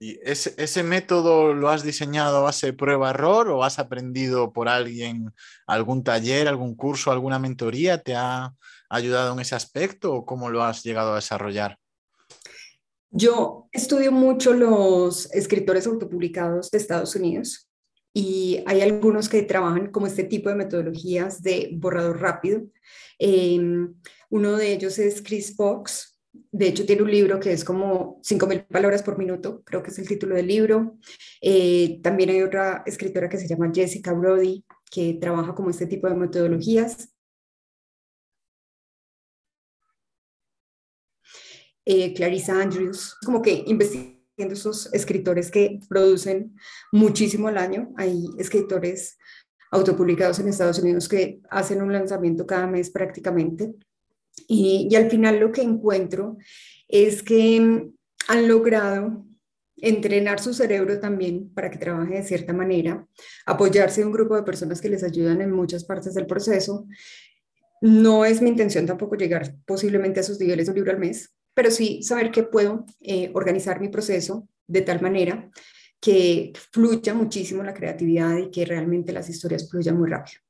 ¿Y 0.00 0.20
ese, 0.22 0.54
ese 0.58 0.84
método 0.84 1.54
lo 1.54 1.68
has 1.68 1.82
diseñado 1.82 2.36
a 2.36 2.42
base 2.42 2.68
de 2.68 2.72
prueba-error 2.72 3.48
o 3.48 3.64
has 3.64 3.80
aprendido 3.80 4.52
por 4.52 4.68
alguien, 4.68 5.34
algún 5.66 6.04
taller, 6.04 6.46
algún 6.46 6.76
curso, 6.76 7.10
alguna 7.10 7.40
mentoría? 7.40 8.00
¿Te 8.00 8.14
ha 8.14 8.54
ayudado 8.88 9.32
en 9.32 9.40
ese 9.40 9.56
aspecto 9.56 10.14
o 10.14 10.24
cómo 10.24 10.50
lo 10.50 10.62
has 10.62 10.84
llegado 10.84 11.12
a 11.12 11.16
desarrollar? 11.16 11.78
Yo 13.10 13.68
estudio 13.72 14.12
mucho 14.12 14.52
los 14.52 15.32
escritores 15.32 15.86
autopublicados 15.86 16.70
de 16.70 16.78
Estados 16.78 17.16
Unidos 17.16 17.68
y 18.12 18.62
hay 18.66 18.82
algunos 18.82 19.28
que 19.28 19.42
trabajan 19.42 19.90
como 19.90 20.06
este 20.06 20.24
tipo 20.24 20.48
de 20.48 20.56
metodologías 20.56 21.42
de 21.42 21.70
borrador 21.72 22.20
rápido. 22.20 22.62
Em, 23.18 23.94
uno 24.30 24.56
de 24.56 24.72
ellos 24.72 24.98
es 24.98 25.22
Chris 25.22 25.56
Fox. 25.56 26.20
De 26.52 26.68
hecho, 26.68 26.84
tiene 26.84 27.02
un 27.02 27.10
libro 27.10 27.40
que 27.40 27.52
es 27.52 27.64
como 27.64 28.20
5.000 28.22 28.66
palabras 28.66 29.02
por 29.02 29.18
minuto, 29.18 29.62
creo 29.64 29.82
que 29.82 29.90
es 29.90 29.98
el 29.98 30.08
título 30.08 30.34
del 30.34 30.46
libro. 30.46 30.98
Eh, 31.40 32.00
también 32.02 32.30
hay 32.30 32.42
otra 32.42 32.82
escritora 32.86 33.28
que 33.28 33.38
se 33.38 33.48
llama 33.48 33.70
Jessica 33.74 34.12
Brody, 34.12 34.64
que 34.90 35.14
trabaja 35.14 35.54
como 35.54 35.70
este 35.70 35.86
tipo 35.86 36.08
de 36.08 36.14
metodologías. 36.14 37.10
Eh, 41.90 42.12
Clarissa 42.12 42.60
Andrews, 42.60 43.16
como 43.24 43.40
que 43.40 43.64
investiga 43.66 44.12
esos 44.36 44.92
escritores 44.92 45.50
que 45.50 45.80
producen 45.88 46.54
muchísimo 46.92 47.48
al 47.48 47.56
año. 47.56 47.94
Hay 47.96 48.26
escritores 48.36 49.16
autopublicados 49.70 50.38
en 50.38 50.48
Estados 50.48 50.78
Unidos 50.80 51.08
que 51.08 51.40
hacen 51.48 51.80
un 51.80 51.90
lanzamiento 51.90 52.46
cada 52.46 52.66
mes 52.66 52.90
prácticamente. 52.90 53.74
Y, 54.46 54.86
y 54.90 54.96
al 54.96 55.10
final 55.10 55.40
lo 55.40 55.50
que 55.50 55.62
encuentro 55.62 56.36
es 56.88 57.22
que 57.22 57.90
han 58.28 58.48
logrado 58.48 59.24
entrenar 59.78 60.40
su 60.40 60.52
cerebro 60.52 61.00
también 61.00 61.48
para 61.54 61.70
que 61.70 61.78
trabaje 61.78 62.16
de 62.16 62.22
cierta 62.22 62.52
manera, 62.52 63.06
apoyarse 63.46 64.02
en 64.02 64.08
un 64.08 64.12
grupo 64.12 64.36
de 64.36 64.42
personas 64.42 64.82
que 64.82 64.90
les 64.90 65.04
ayudan 65.04 65.40
en 65.40 65.52
muchas 65.52 65.84
partes 65.84 66.12
del 66.12 66.26
proceso. 66.26 66.86
No 67.80 68.26
es 68.26 68.42
mi 68.42 68.50
intención 68.50 68.84
tampoco 68.84 69.16
llegar 69.16 69.54
posiblemente 69.64 70.20
a 70.20 70.22
sus 70.22 70.38
niveles 70.38 70.66
de 70.66 70.72
un 70.72 70.76
libro 70.76 70.92
al 70.92 70.98
mes, 70.98 71.32
pero 71.58 71.72
sí 71.72 72.04
saber 72.04 72.30
que 72.30 72.44
puedo 72.44 72.86
eh, 73.00 73.32
organizar 73.34 73.80
mi 73.80 73.88
proceso 73.88 74.46
de 74.68 74.80
tal 74.82 75.00
manera 75.00 75.50
que 75.98 76.52
fluya 76.70 77.14
muchísimo 77.14 77.64
la 77.64 77.74
creatividad 77.74 78.36
y 78.36 78.48
que 78.52 78.64
realmente 78.64 79.12
las 79.12 79.28
historias 79.28 79.68
fluyan 79.68 79.98
muy 79.98 80.08
rápido. 80.08 80.40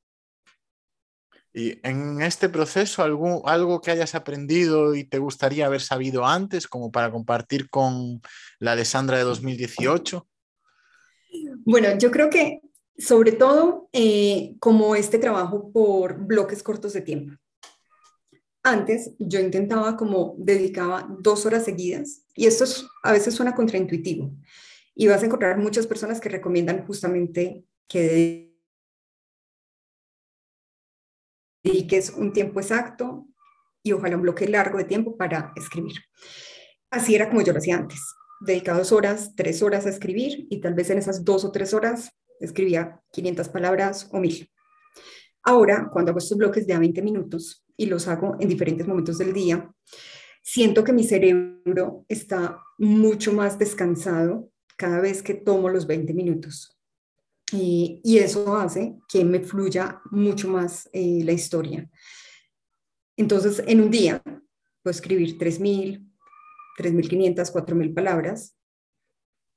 Y 1.54 1.80
en 1.82 2.20
este 2.20 2.50
proceso, 2.50 3.02
¿algo, 3.02 3.48
algo 3.48 3.80
que 3.80 3.90
hayas 3.90 4.14
aprendido 4.14 4.94
y 4.94 5.04
te 5.04 5.16
gustaría 5.16 5.64
haber 5.64 5.80
sabido 5.80 6.26
antes, 6.26 6.68
como 6.68 6.92
para 6.92 7.10
compartir 7.10 7.70
con 7.70 8.20
la 8.58 8.72
Alessandra 8.72 9.16
de 9.16 9.24
2018? 9.24 10.28
Bueno, 11.64 11.88
yo 11.96 12.10
creo 12.10 12.28
que 12.28 12.60
sobre 12.98 13.32
todo 13.32 13.88
eh, 13.94 14.56
como 14.60 14.94
este 14.94 15.18
trabajo 15.18 15.72
por 15.72 16.18
bloques 16.18 16.62
cortos 16.62 16.92
de 16.92 17.00
tiempo. 17.00 17.38
Antes 18.68 19.12
yo 19.18 19.40
intentaba 19.40 19.96
como 19.96 20.34
dedicaba 20.36 21.08
dos 21.20 21.46
horas 21.46 21.64
seguidas 21.64 22.26
y 22.34 22.44
esto 22.44 22.66
a 23.02 23.12
veces 23.12 23.34
suena 23.34 23.54
contraintuitivo 23.54 24.30
y 24.94 25.06
vas 25.06 25.22
a 25.22 25.26
encontrar 25.26 25.56
muchas 25.56 25.86
personas 25.86 26.20
que 26.20 26.28
recomiendan 26.28 26.84
justamente 26.86 27.64
que 27.88 28.54
dediques 31.64 32.10
un 32.10 32.34
tiempo 32.34 32.60
exacto 32.60 33.26
y 33.82 33.92
ojalá 33.92 34.16
un 34.16 34.22
bloque 34.22 34.46
largo 34.46 34.76
de 34.76 34.84
tiempo 34.84 35.16
para 35.16 35.54
escribir. 35.56 35.96
Así 36.90 37.14
era 37.14 37.30
como 37.30 37.40
yo 37.40 37.54
lo 37.54 37.60
hacía 37.60 37.76
antes. 37.76 38.00
Dedicaba 38.40 38.78
dos 38.78 38.92
horas, 38.92 39.32
tres 39.34 39.62
horas 39.62 39.86
a 39.86 39.90
escribir 39.90 40.46
y 40.50 40.60
tal 40.60 40.74
vez 40.74 40.90
en 40.90 40.98
esas 40.98 41.24
dos 41.24 41.42
o 41.46 41.52
tres 41.52 41.72
horas 41.72 42.10
escribía 42.38 43.00
500 43.12 43.48
palabras 43.48 44.10
o 44.12 44.18
mil. 44.18 44.50
Ahora, 45.42 45.88
cuando 45.90 46.10
hago 46.10 46.18
estos 46.18 46.36
bloques 46.36 46.66
de 46.66 46.74
a 46.74 46.78
20 46.78 47.00
minutos, 47.00 47.64
y 47.78 47.86
los 47.86 48.08
hago 48.08 48.36
en 48.40 48.48
diferentes 48.48 48.86
momentos 48.86 49.16
del 49.16 49.32
día, 49.32 49.72
siento 50.42 50.84
que 50.84 50.92
mi 50.92 51.04
cerebro 51.04 52.04
está 52.08 52.60
mucho 52.76 53.32
más 53.32 53.58
descansado 53.58 54.50
cada 54.76 55.00
vez 55.00 55.22
que 55.22 55.34
tomo 55.34 55.70
los 55.70 55.86
20 55.86 56.12
minutos. 56.12 56.76
Y, 57.52 58.02
eso 58.18 58.56
hace 58.56 58.96
que 59.08 59.24
me 59.24 59.40
fluya 59.40 60.02
mucho 60.10 60.48
más 60.48 60.90
eh, 60.92 61.22
la 61.24 61.32
historia. 61.32 61.88
Entonces, 63.16 63.62
en 63.66 63.80
un 63.80 63.90
día 63.90 64.22
puedo 64.82 64.90
escribir 64.90 65.38
3.000, 65.38 66.06
3.500, 66.78 67.52
4.000 67.52 67.94
palabras 67.94 68.54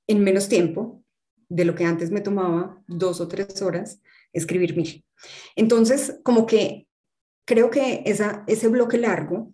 en 0.07 0.23
menos 0.23 0.47
tiempo 0.47 1.03
de 1.49 1.65
lo 1.65 1.75
que 1.75 1.85
antes 1.85 2.11
me 2.11 2.21
tomaba 2.21 2.81
dos 2.87 3.19
o 3.19 3.27
tres 3.27 3.61
horas 3.61 4.01
escribir 4.31 4.75
mil. 4.77 5.05
Entonces, 5.55 6.19
como 6.23 6.45
que 6.45 6.87
creo 7.45 7.69
que 7.69 8.03
esa, 8.05 8.43
ese 8.47 8.67
bloque 8.67 8.97
largo, 8.97 9.53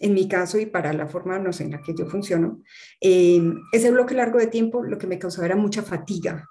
en 0.00 0.14
mi 0.14 0.28
caso 0.28 0.58
y 0.58 0.66
para 0.66 0.92
la 0.92 1.06
forma 1.06 1.38
no 1.38 1.52
sé, 1.52 1.64
en 1.64 1.72
la 1.72 1.82
que 1.82 1.94
yo 1.94 2.06
funciono, 2.06 2.62
eh, 3.00 3.42
ese 3.72 3.90
bloque 3.90 4.14
largo 4.14 4.38
de 4.38 4.46
tiempo 4.48 4.82
lo 4.82 4.98
que 4.98 5.06
me 5.06 5.18
causaba 5.18 5.46
era 5.46 5.56
mucha 5.56 5.82
fatiga. 5.82 6.48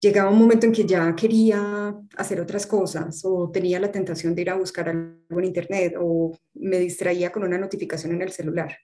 Llegaba 0.00 0.30
un 0.30 0.38
momento 0.38 0.66
en 0.66 0.72
que 0.72 0.84
ya 0.84 1.14
quería 1.16 1.94
hacer 2.16 2.40
otras 2.40 2.66
cosas 2.66 3.20
o 3.24 3.50
tenía 3.50 3.80
la 3.80 3.90
tentación 3.90 4.34
de 4.34 4.42
ir 4.42 4.50
a 4.50 4.54
buscar 4.54 4.88
algo 4.88 5.38
en 5.38 5.44
internet 5.44 5.94
o 5.98 6.38
me 6.54 6.78
distraía 6.78 7.32
con 7.32 7.42
una 7.42 7.58
notificación 7.58 8.12
en 8.12 8.22
el 8.22 8.30
celular. 8.30 8.76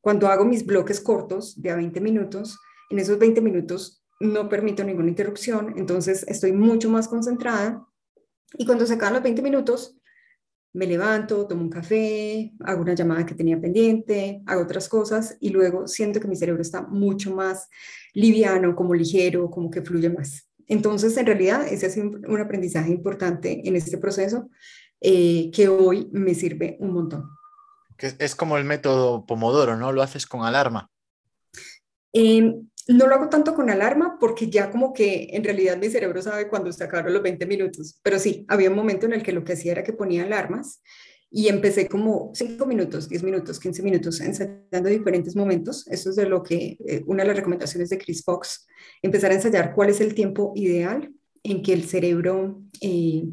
Cuando 0.00 0.26
hago 0.28 0.44
mis 0.44 0.66
bloques 0.66 1.00
cortos 1.00 1.60
de 1.60 1.70
a 1.70 1.76
20 1.76 2.00
minutos, 2.00 2.58
en 2.90 2.98
esos 2.98 3.18
20 3.18 3.40
minutos 3.40 4.02
no 4.18 4.48
permito 4.48 4.82
ninguna 4.82 5.08
interrupción, 5.08 5.74
entonces 5.76 6.24
estoy 6.26 6.52
mucho 6.52 6.90
más 6.90 7.06
concentrada 7.06 7.86
y 8.54 8.66
cuando 8.66 8.86
se 8.86 8.94
acaban 8.94 9.14
los 9.14 9.22
20 9.22 9.42
minutos, 9.42 9.99
me 10.72 10.86
levanto, 10.86 11.46
tomo 11.46 11.62
un 11.62 11.70
café, 11.70 12.52
hago 12.60 12.82
una 12.82 12.94
llamada 12.94 13.26
que 13.26 13.34
tenía 13.34 13.60
pendiente, 13.60 14.42
hago 14.46 14.62
otras 14.62 14.88
cosas 14.88 15.36
y 15.40 15.50
luego 15.50 15.88
siento 15.88 16.20
que 16.20 16.28
mi 16.28 16.36
cerebro 16.36 16.62
está 16.62 16.82
mucho 16.82 17.34
más 17.34 17.68
liviano, 18.14 18.76
como 18.76 18.94
ligero, 18.94 19.50
como 19.50 19.70
que 19.70 19.82
fluye 19.82 20.10
más. 20.10 20.48
Entonces, 20.66 21.16
en 21.16 21.26
realidad, 21.26 21.66
ese 21.66 21.86
es 21.86 21.96
un 21.96 22.40
aprendizaje 22.40 22.90
importante 22.90 23.66
en 23.66 23.74
este 23.74 23.98
proceso 23.98 24.48
eh, 25.00 25.50
que 25.52 25.68
hoy 25.68 26.08
me 26.12 26.34
sirve 26.34 26.76
un 26.78 26.92
montón. 26.92 27.28
Que 27.96 28.14
es 28.18 28.34
como 28.36 28.56
el 28.56 28.64
método 28.64 29.26
Pomodoro, 29.26 29.76
¿no? 29.76 29.92
Lo 29.92 30.02
haces 30.02 30.26
con 30.26 30.44
alarma. 30.44 30.90
Eh, 32.12 32.54
no 32.90 33.06
lo 33.06 33.14
hago 33.14 33.28
tanto 33.28 33.54
con 33.54 33.70
alarma 33.70 34.16
porque 34.18 34.50
ya 34.50 34.70
como 34.70 34.92
que 34.92 35.28
en 35.32 35.44
realidad 35.44 35.76
mi 35.78 35.88
cerebro 35.88 36.20
sabe 36.22 36.48
cuando 36.48 36.72
se 36.72 36.82
acabaron 36.82 37.12
los 37.12 37.22
20 37.22 37.46
minutos, 37.46 37.98
pero 38.02 38.18
sí, 38.18 38.44
había 38.48 38.70
un 38.70 38.76
momento 38.76 39.06
en 39.06 39.12
el 39.12 39.22
que 39.22 39.32
lo 39.32 39.44
que 39.44 39.52
hacía 39.52 39.72
era 39.72 39.84
que 39.84 39.92
ponía 39.92 40.24
alarmas 40.24 40.82
y 41.30 41.46
empecé 41.46 41.88
como 41.88 42.32
5 42.34 42.66
minutos, 42.66 43.08
10 43.08 43.22
minutos, 43.22 43.60
15 43.60 43.82
minutos 43.84 44.20
ensayando 44.20 44.88
diferentes 44.88 45.36
momentos. 45.36 45.86
Eso 45.86 46.10
es 46.10 46.16
de 46.16 46.28
lo 46.28 46.42
que 46.42 46.76
eh, 46.84 47.04
una 47.06 47.22
de 47.22 47.28
las 47.28 47.36
recomendaciones 47.36 47.88
de 47.90 47.98
Chris 47.98 48.24
Fox, 48.24 48.66
empezar 49.00 49.30
a 49.30 49.34
ensayar 49.34 49.72
cuál 49.72 49.90
es 49.90 50.00
el 50.00 50.14
tiempo 50.14 50.52
ideal 50.56 51.12
en 51.44 51.62
que 51.62 51.72
el 51.72 51.84
cerebro 51.84 52.60
eh, 52.80 53.24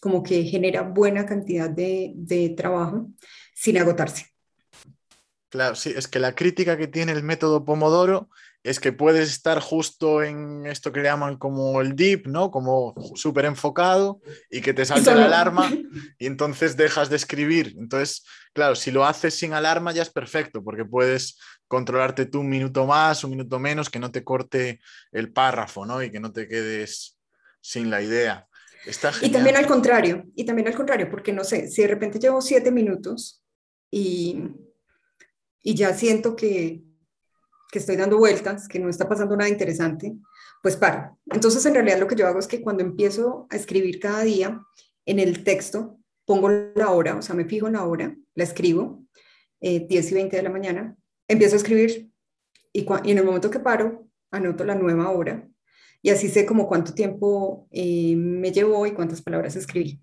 como 0.00 0.22
que 0.22 0.44
genera 0.44 0.82
buena 0.82 1.26
cantidad 1.26 1.68
de, 1.68 2.12
de 2.14 2.50
trabajo 2.50 3.10
sin 3.52 3.78
agotarse. 3.78 4.26
Claro, 5.48 5.74
sí, 5.74 5.92
es 5.96 6.06
que 6.06 6.20
la 6.20 6.34
crítica 6.34 6.76
que 6.76 6.86
tiene 6.86 7.12
el 7.12 7.24
método 7.24 7.64
Pomodoro 7.64 8.28
es 8.66 8.80
que 8.80 8.90
puedes 8.92 9.30
estar 9.30 9.60
justo 9.60 10.24
en 10.24 10.66
esto 10.66 10.90
que 10.90 11.00
llaman 11.00 11.36
como 11.36 11.80
el 11.80 11.94
deep, 11.94 12.26
¿no? 12.26 12.50
Como 12.50 12.94
súper 13.14 13.44
enfocado 13.44 14.20
y 14.50 14.60
que 14.60 14.74
te 14.74 14.84
salte 14.84 15.14
la 15.14 15.26
alarma 15.26 15.70
y 16.18 16.26
entonces 16.26 16.76
dejas 16.76 17.08
de 17.08 17.14
escribir. 17.14 17.76
Entonces, 17.78 18.24
claro, 18.52 18.74
si 18.74 18.90
lo 18.90 19.04
haces 19.04 19.34
sin 19.34 19.52
alarma 19.52 19.92
ya 19.92 20.02
es 20.02 20.10
perfecto 20.10 20.64
porque 20.64 20.84
puedes 20.84 21.38
controlarte 21.68 22.26
tú 22.26 22.40
un 22.40 22.48
minuto 22.48 22.86
más, 22.86 23.22
un 23.22 23.30
minuto 23.30 23.60
menos, 23.60 23.88
que 23.88 24.00
no 24.00 24.10
te 24.10 24.24
corte 24.24 24.80
el 25.12 25.32
párrafo, 25.32 25.86
¿no? 25.86 26.02
Y 26.02 26.10
que 26.10 26.18
no 26.18 26.32
te 26.32 26.48
quedes 26.48 27.20
sin 27.60 27.88
la 27.88 28.02
idea. 28.02 28.48
Está 28.84 29.12
y 29.22 29.30
también 29.30 29.56
al 29.56 29.66
contrario, 29.66 30.24
y 30.34 30.44
también 30.44 30.66
al 30.66 30.74
contrario, 30.74 31.08
porque 31.08 31.32
no 31.32 31.44
sé, 31.44 31.68
si 31.68 31.82
de 31.82 31.88
repente 31.88 32.18
llevo 32.18 32.40
siete 32.40 32.72
minutos 32.72 33.42
y, 33.92 34.42
y 35.62 35.74
ya 35.74 35.94
siento 35.94 36.34
que 36.34 36.85
que 37.70 37.78
estoy 37.78 37.96
dando 37.96 38.18
vueltas, 38.18 38.68
que 38.68 38.78
no 38.78 38.88
está 38.88 39.08
pasando 39.08 39.36
nada 39.36 39.48
interesante, 39.48 40.14
pues 40.62 40.76
paro. 40.76 41.18
Entonces, 41.26 41.64
en 41.66 41.74
realidad 41.74 41.98
lo 41.98 42.06
que 42.06 42.16
yo 42.16 42.26
hago 42.26 42.38
es 42.38 42.46
que 42.46 42.60
cuando 42.60 42.82
empiezo 42.82 43.46
a 43.50 43.56
escribir 43.56 44.00
cada 44.00 44.22
día 44.22 44.60
en 45.04 45.18
el 45.18 45.44
texto, 45.44 45.98
pongo 46.24 46.50
la 46.50 46.90
hora, 46.90 47.16
o 47.16 47.22
sea, 47.22 47.34
me 47.34 47.44
fijo 47.44 47.66
en 47.66 47.74
la 47.74 47.84
hora, 47.84 48.16
la 48.34 48.44
escribo, 48.44 49.04
10 49.60 49.90
eh, 49.90 50.08
y 50.10 50.14
20 50.14 50.36
de 50.36 50.42
la 50.42 50.50
mañana, 50.50 50.96
empiezo 51.28 51.54
a 51.54 51.58
escribir 51.58 52.10
y, 52.72 52.86
en 53.04 53.18
el 53.18 53.24
momento 53.24 53.50
que 53.50 53.60
paro, 53.60 54.06
anoto 54.30 54.64
la 54.64 54.74
nueva 54.74 55.10
hora 55.10 55.48
y 56.02 56.10
así 56.10 56.28
sé 56.28 56.44
como 56.44 56.68
cuánto 56.68 56.94
tiempo 56.94 57.66
eh, 57.70 58.14
me 58.16 58.52
llevó 58.52 58.86
y 58.86 58.92
cuántas 58.92 59.22
palabras 59.22 59.56
escribí. 59.56 60.00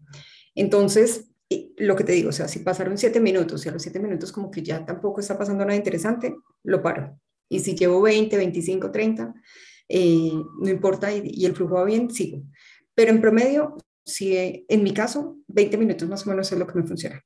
Entonces, 0.55 1.29
lo 1.77 1.95
que 1.95 2.03
te 2.03 2.13
digo, 2.13 2.29
o 2.29 2.33
sea, 2.33 2.47
si 2.47 2.59
pasaron 2.59 2.97
siete 2.97 3.19
minutos 3.19 3.65
y 3.65 3.69
a 3.69 3.71
los 3.71 3.81
siete 3.81 3.99
minutos 3.99 4.31
como 4.31 4.49
que 4.49 4.63
ya 4.63 4.85
tampoco 4.85 5.19
está 5.19 5.37
pasando 5.37 5.63
nada 5.65 5.75
interesante, 5.75 6.35
lo 6.63 6.81
paro. 6.81 7.19
Y 7.53 7.59
si 7.59 7.75
llevo 7.75 8.01
20, 8.01 8.35
25, 8.35 8.89
30, 8.89 9.25
no 9.25 10.69
importa 10.69 11.13
y, 11.13 11.45
el 11.45 11.55
flujo 11.55 11.75
va 11.75 11.83
bien, 11.83 12.09
sigo. 12.09 12.41
Pero 12.95 13.11
en 13.11 13.21
promedio, 13.21 13.77
si 14.03 14.65
en 14.67 14.81
mi 14.81 14.91
caso, 14.91 15.37
20 15.47 15.77
minutos 15.77 16.09
más 16.09 16.25
o 16.25 16.31
menos 16.31 16.51
es 16.51 16.57
lo 16.57 16.65
que 16.65 16.79
me 16.79 16.87
funciona. 16.87 17.21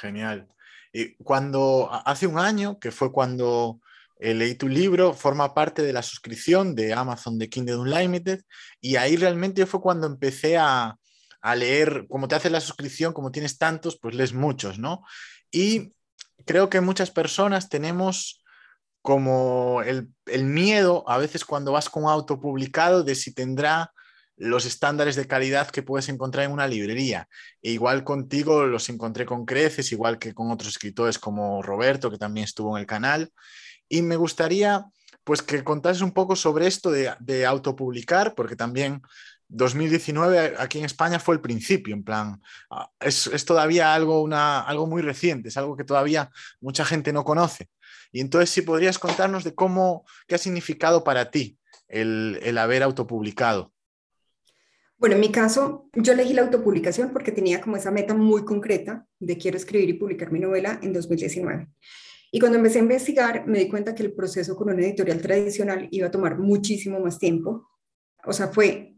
Genial. 0.00 0.48
Y 0.94 1.14
cuando 1.16 1.90
hace 1.92 2.26
un 2.26 2.38
año, 2.38 2.78
que 2.78 2.90
fue 2.90 3.12
cuando 3.12 3.80
eh, 4.18 4.32
leí 4.32 4.54
tu 4.54 4.66
libro, 4.66 5.12
forma 5.12 5.52
parte 5.52 5.82
de 5.82 5.92
la 5.92 6.02
suscripción 6.02 6.74
de 6.74 6.94
Amazon 6.94 7.38
de 7.38 7.50
Kindle 7.50 7.76
Unlimited 7.76 8.40
y 8.80 8.96
ahí 8.96 9.16
realmente 9.16 9.66
fue 9.66 9.82
cuando 9.82 10.06
empecé 10.06 10.56
a, 10.56 10.96
a 11.42 11.54
leer, 11.54 12.06
como 12.08 12.28
te 12.28 12.34
hace 12.34 12.48
la 12.48 12.62
suscripción, 12.62 13.12
como 13.12 13.30
tienes 13.30 13.58
tantos, 13.58 13.98
pues 14.00 14.14
lees 14.14 14.32
muchos, 14.32 14.78
¿no? 14.78 15.02
Y 15.50 15.92
creo 16.46 16.70
que 16.70 16.80
muchas 16.80 17.10
personas 17.10 17.68
tenemos 17.68 18.37
como 19.08 19.80
el, 19.86 20.12
miedo 20.44 21.02
a 21.08 21.16
veces 21.16 21.46
cuando 21.46 21.72
vas 21.72 21.88
con 21.88 22.04
auto 22.04 22.38
publicado 22.38 23.04
de 23.04 23.14
si 23.14 23.32
tendrá 23.32 23.90
los 24.36 24.66
estándares 24.66 25.16
de 25.16 25.26
calidad 25.26 25.70
que 25.70 25.82
puedes 25.82 26.10
encontrar 26.10 26.44
en 26.44 26.52
una 26.52 26.68
librería. 26.68 27.26
E 27.62 27.70
igual 27.70 28.04
contigo 28.04 28.66
los 28.66 28.90
encontré 28.90 29.24
con 29.24 29.46
creces, 29.46 29.92
igual 29.92 30.18
que 30.18 30.34
con 30.34 30.50
otros 30.50 30.72
escritores 30.72 31.18
como 31.18 31.62
Roberto, 31.62 32.10
que 32.10 32.18
también 32.18 32.44
estuvo 32.44 32.76
en 32.76 32.82
el 32.82 32.86
canal. 32.86 33.32
Y 33.88 34.02
me 34.02 34.16
gustaría 34.16 34.84
pues 35.24 35.40
que 35.40 35.64
contases 35.64 36.02
un 36.02 36.12
poco 36.12 36.36
sobre 36.36 36.66
esto 36.66 36.90
de, 36.90 37.14
de 37.18 37.46
autopublicar, 37.46 38.34
porque 38.34 38.56
también 38.56 39.00
2019 39.48 40.56
aquí 40.58 40.80
en 40.80 40.84
España 40.84 41.18
fue 41.18 41.34
el 41.34 41.40
principio, 41.40 41.94
en 41.94 42.04
plan, 42.04 42.42
ah, 42.70 42.90
es, 43.00 43.26
es 43.28 43.46
todavía 43.46 43.94
algo, 43.94 44.20
una, 44.20 44.60
algo 44.60 44.86
muy 44.86 45.00
reciente, 45.00 45.48
es 45.48 45.56
algo 45.56 45.78
que 45.78 45.84
todavía 45.84 46.30
mucha 46.60 46.84
gente 46.84 47.10
no 47.10 47.24
conoce. 47.24 47.70
Y 48.12 48.20
entonces, 48.20 48.50
si 48.50 48.62
podrías 48.62 48.98
contarnos 48.98 49.44
de 49.44 49.54
cómo, 49.54 50.04
qué 50.26 50.34
ha 50.34 50.38
significado 50.38 51.04
para 51.04 51.30
ti 51.30 51.58
el, 51.88 52.38
el 52.42 52.58
haber 52.58 52.82
autopublicado. 52.82 53.72
Bueno, 54.96 55.14
en 55.14 55.20
mi 55.20 55.30
caso, 55.30 55.88
yo 55.94 56.12
elegí 56.12 56.34
la 56.34 56.42
autopublicación 56.42 57.10
porque 57.12 57.30
tenía 57.30 57.60
como 57.60 57.76
esa 57.76 57.92
meta 57.92 58.14
muy 58.14 58.44
concreta 58.44 59.06
de 59.20 59.38
quiero 59.38 59.56
escribir 59.56 59.88
y 59.90 59.94
publicar 59.94 60.32
mi 60.32 60.40
novela 60.40 60.80
en 60.82 60.92
2019. 60.92 61.68
Y 62.30 62.40
cuando 62.40 62.58
empecé 62.58 62.78
a 62.78 62.82
investigar, 62.82 63.46
me 63.46 63.60
di 63.60 63.68
cuenta 63.68 63.94
que 63.94 64.02
el 64.02 64.12
proceso 64.12 64.56
con 64.56 64.70
una 64.70 64.82
editorial 64.82 65.22
tradicional 65.22 65.88
iba 65.90 66.08
a 66.08 66.10
tomar 66.10 66.38
muchísimo 66.38 67.00
más 67.00 67.18
tiempo. 67.18 67.68
O 68.24 68.32
sea, 68.32 68.48
fue 68.48 68.96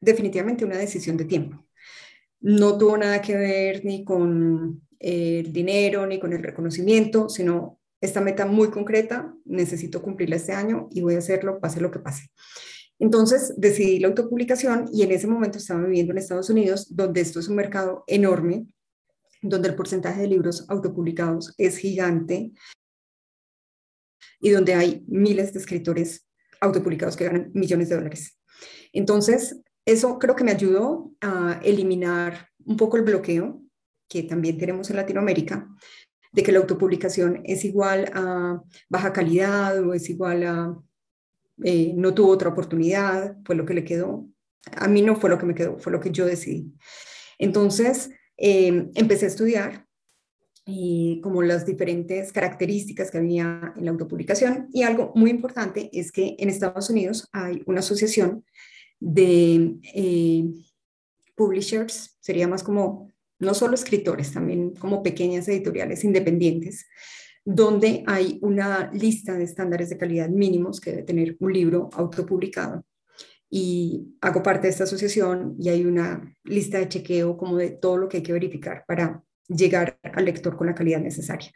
definitivamente 0.00 0.64
una 0.64 0.76
decisión 0.76 1.16
de 1.16 1.24
tiempo. 1.24 1.66
No 2.40 2.78
tuvo 2.78 2.96
nada 2.96 3.20
que 3.20 3.36
ver 3.36 3.84
ni 3.84 4.04
con 4.04 4.82
el 4.98 5.52
dinero, 5.52 6.06
ni 6.06 6.20
con 6.20 6.32
el 6.32 6.42
reconocimiento, 6.42 7.28
sino 7.28 7.79
esta 8.00 8.20
meta 8.20 8.46
muy 8.46 8.70
concreta, 8.70 9.34
necesito 9.44 10.02
cumplirla 10.02 10.36
este 10.36 10.52
año 10.52 10.88
y 10.90 11.02
voy 11.02 11.14
a 11.14 11.18
hacerlo, 11.18 11.60
pase 11.60 11.80
lo 11.80 11.90
que 11.90 11.98
pase. 11.98 12.30
Entonces 12.98 13.54
decidí 13.56 13.98
la 13.98 14.08
autopublicación 14.08 14.88
y 14.92 15.02
en 15.02 15.12
ese 15.12 15.26
momento 15.26 15.58
estaba 15.58 15.82
viviendo 15.82 16.12
en 16.12 16.18
Estados 16.18 16.50
Unidos, 16.50 16.94
donde 16.94 17.20
esto 17.20 17.40
es 17.40 17.48
un 17.48 17.56
mercado 17.56 18.04
enorme, 18.06 18.66
donde 19.42 19.68
el 19.68 19.74
porcentaje 19.74 20.20
de 20.20 20.28
libros 20.28 20.66
autopublicados 20.68 21.54
es 21.56 21.78
gigante 21.78 22.52
y 24.38 24.50
donde 24.50 24.74
hay 24.74 25.04
miles 25.08 25.52
de 25.52 25.60
escritores 25.60 26.26
autopublicados 26.60 27.16
que 27.16 27.24
ganan 27.24 27.50
millones 27.54 27.88
de 27.88 27.96
dólares. 27.96 28.38
Entonces, 28.92 29.60
eso 29.86 30.18
creo 30.18 30.36
que 30.36 30.44
me 30.44 30.52
ayudó 30.52 31.12
a 31.20 31.58
eliminar 31.62 32.48
un 32.64 32.76
poco 32.76 32.98
el 32.98 33.02
bloqueo 33.02 33.62
que 34.08 34.24
también 34.24 34.58
tenemos 34.58 34.90
en 34.90 34.96
Latinoamérica 34.96 35.68
de 36.32 36.42
que 36.42 36.52
la 36.52 36.60
autopublicación 36.60 37.42
es 37.44 37.64
igual 37.64 38.10
a 38.14 38.62
baja 38.88 39.12
calidad 39.12 39.84
o 39.84 39.94
es 39.94 40.08
igual 40.10 40.44
a 40.44 40.76
eh, 41.62 41.92
no 41.94 42.14
tuvo 42.14 42.30
otra 42.30 42.48
oportunidad, 42.48 43.36
fue 43.44 43.54
lo 43.54 43.66
que 43.66 43.74
le 43.74 43.84
quedó. 43.84 44.28
A 44.72 44.88
mí 44.88 45.02
no 45.02 45.16
fue 45.16 45.30
lo 45.30 45.38
que 45.38 45.46
me 45.46 45.54
quedó, 45.54 45.78
fue 45.78 45.92
lo 45.92 46.00
que 46.00 46.10
yo 46.10 46.26
decidí. 46.26 46.72
Entonces, 47.38 48.10
em, 48.36 48.90
empecé 48.94 49.26
a 49.26 49.28
estudiar 49.28 49.86
y 50.66 51.20
como 51.22 51.42
las 51.42 51.66
diferentes 51.66 52.32
características 52.32 53.10
que 53.10 53.18
había 53.18 53.72
en 53.76 53.84
la 53.84 53.90
autopublicación. 53.90 54.68
Y 54.72 54.82
algo 54.82 55.12
muy 55.14 55.30
importante 55.30 55.90
es 55.92 56.12
que 56.12 56.36
en 56.38 56.48
Estados 56.48 56.90
Unidos 56.90 57.28
hay 57.32 57.62
una 57.66 57.80
asociación 57.80 58.44
de 59.00 59.78
eh, 59.94 60.44
publishers, 61.34 62.18
sería 62.20 62.46
más 62.46 62.62
como 62.62 63.09
no 63.40 63.54
solo 63.54 63.74
escritores, 63.74 64.32
también 64.32 64.74
como 64.74 65.02
pequeñas 65.02 65.48
editoriales 65.48 66.04
independientes, 66.04 66.86
donde 67.44 68.04
hay 68.06 68.38
una 68.42 68.90
lista 68.92 69.34
de 69.34 69.44
estándares 69.44 69.90
de 69.90 69.98
calidad 69.98 70.28
mínimos 70.28 70.80
que 70.80 70.90
debe 70.90 71.02
tener 71.02 71.36
un 71.40 71.52
libro 71.52 71.88
autopublicado. 71.94 72.84
Y 73.52 74.14
hago 74.20 74.42
parte 74.42 74.68
de 74.68 74.72
esta 74.72 74.84
asociación 74.84 75.56
y 75.58 75.70
hay 75.70 75.84
una 75.84 76.36
lista 76.44 76.78
de 76.78 76.88
chequeo 76.88 77.36
como 77.36 77.56
de 77.56 77.70
todo 77.70 77.96
lo 77.96 78.08
que 78.08 78.18
hay 78.18 78.22
que 78.22 78.32
verificar 78.32 78.84
para 78.86 79.24
llegar 79.48 79.98
al 80.02 80.24
lector 80.24 80.56
con 80.56 80.68
la 80.68 80.74
calidad 80.74 81.00
necesaria. 81.00 81.50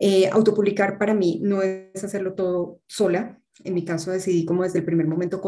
Eh, 0.00 0.28
autopublicar 0.28 0.98
para 0.98 1.14
mí 1.14 1.40
no 1.42 1.62
es 1.62 2.02
hacerlo 2.02 2.34
todo 2.34 2.80
sola. 2.86 3.40
En 3.62 3.74
mi 3.74 3.84
caso 3.84 4.10
decidí 4.10 4.44
como 4.44 4.62
desde 4.64 4.80
el 4.80 4.84
primer 4.84 5.06
momento 5.06 5.40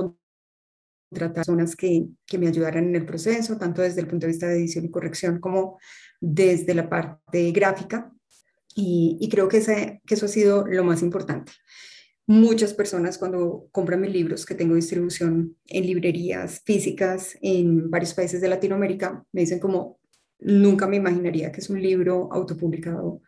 contratar 1.11 1.45
personas 1.45 1.77
que, 1.77 2.07
que, 2.27 2.39
me 2.39 2.49
ayudaran 2.49 2.85
en 2.85 2.97
el 2.97 3.05
proceso, 3.05 3.59
tanto 3.59 3.83
desde 3.83 4.01
el 4.01 4.07
punto 4.07 4.27
de 4.27 4.33
vista 4.33 4.47
de 4.47 4.57
edición 4.57 4.85
y 4.85 4.91
corrección 4.91 5.41
como 5.41 5.79
desde 6.21 6.75
la 6.75 6.89
parte 6.89 7.51
gráfica. 7.53 8.13
Y, 8.75 9.19
y 9.21 9.29
creo 9.29 9.49
que, 9.49 9.59
ese, 9.59 10.01
que 10.07 10.15
eso 10.15 10.27
ha 10.27 10.29
sido 10.29 10.67
lo 10.67 10.85
más 10.85 11.03
importante. 11.03 11.53
Muchas 12.27 12.73
personas 12.75 13.19
cuando 13.19 13.67
compran 13.73 14.01
mis 14.01 14.13
libros, 14.13 14.47
que 14.47 14.55
tengo 14.55 14.77
distribución 14.77 15.57
en 15.67 15.87
librerías 15.87 16.63
físicas 16.65 17.37
en 17.43 17.91
varios 17.91 18.15
países 18.15 18.41
de 18.41 18.49
Latinoamérica, 18.49 19.25
me 19.33 19.41
dicen 19.41 19.59
como, 19.59 19.99
nunca 20.39 20.87
me 20.87 20.97
imaginaría 20.97 21.51
que 21.51 21.61
es 21.61 21.69
un 21.71 21.83
libro 21.83 22.29
autopublicado 22.33 23.21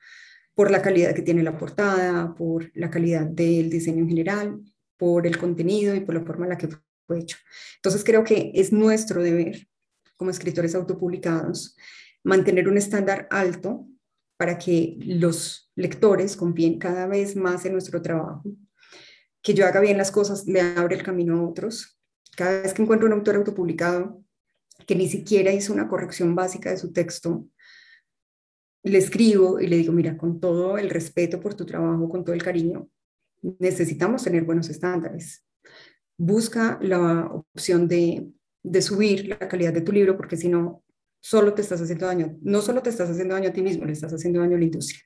por 0.55 0.71
la 0.71 0.83
calidad 0.83 1.15
que 1.15 1.23
tiene 1.23 1.43
la 1.43 1.59
portada, 1.59 2.35
por 2.35 2.71
la 2.75 2.91
calidad 2.91 3.27
del 3.27 3.71
diseño 3.71 4.03
en 4.03 4.09
general, 4.09 4.61
por 4.97 5.27
el 5.27 5.39
contenido 5.39 5.95
y 5.95 6.01
por 6.01 6.15
la 6.15 6.23
forma 6.23 6.45
en 6.45 6.51
la 6.51 6.59
que 6.59 6.69
hecho. 7.15 7.37
Entonces 7.77 8.05
creo 8.05 8.25
que 8.25 8.53
es 8.55 8.73
nuestro 8.73 9.23
deber 9.23 9.69
como 10.17 10.31
escritores 10.31 10.75
autopublicados 10.75 11.77
mantener 12.25 12.69
un 12.69 12.79
estándar 12.79 13.27
alto 13.31 13.87
para 14.37 14.59
que 14.59 14.97
los 15.01 15.71
lectores 15.75 16.37
confíen 16.37 16.79
cada 16.79 17.07
vez 17.07 17.37
más 17.37 17.65
en 17.65 17.73
nuestro 17.73 18.03
trabajo. 18.03 18.43
Que 19.43 19.55
yo 19.55 19.67
haga 19.67 19.81
bien 19.81 19.99
las 19.99 20.11
cosas 20.11 20.47
le 20.47 20.61
abre 20.61 20.97
el 20.97 21.03
camino 21.03 21.39
a 21.39 21.49
otros. 21.49 21.99
Cada 22.37 22.63
vez 22.63 22.73
que 22.73 22.83
encuentro 22.83 23.07
un 23.07 23.15
autor 23.15 23.37
autopublicado 23.37 24.23
que 24.87 24.95
ni 24.95 25.09
siquiera 25.09 25.53
hizo 25.53 25.73
una 25.73 25.89
corrección 25.89 26.35
básica 26.35 26.71
de 26.71 26.77
su 26.77 26.93
texto, 26.93 27.47
le 28.85 28.99
escribo 28.99 29.61
y 29.61 29.69
le 29.69 29.77
digo, 29.77 29.93
mira, 29.93 30.17
con 30.17 30.41
todo 30.41 30.77
el 30.77 30.91
respeto 30.91 31.41
por 31.41 31.55
tu 31.55 31.65
trabajo, 31.65 32.09
con 32.09 32.25
todo 32.25 32.35
el 32.35 32.43
cariño, 32.43 32.89
necesitamos 33.43 34.25
tener 34.25 34.45
buenos 34.45 34.69
estándares 34.69 35.45
busca 36.23 36.79
la 36.81 37.27
opción 37.27 37.89
de, 37.89 38.31
subir 38.81 39.27
la 39.27 39.41
calidad 39.49 39.73
de 39.73 39.81
tu 39.81 39.91
libro, 39.91 40.17
porque 40.17 40.37
si 40.37 40.49
no, 40.49 40.85
solo 41.21 41.53
te 41.53 41.63
estás 41.63 41.81
haciendo 41.81 42.07
daño. 42.07 42.39
No 42.43 42.63
solo 42.63 42.81
te 42.81 42.91
estás 42.91 43.11
haciendo 43.11 43.35
daño 43.35 43.49
a 43.49 43.53
ti 43.53 43.61
mismo, 43.61 43.85
le 43.85 43.93
estás 43.93 44.13
haciendo 44.13 44.39
daño 44.39 44.55
a 44.55 44.59
la 44.61 44.65
industria. 44.65 45.01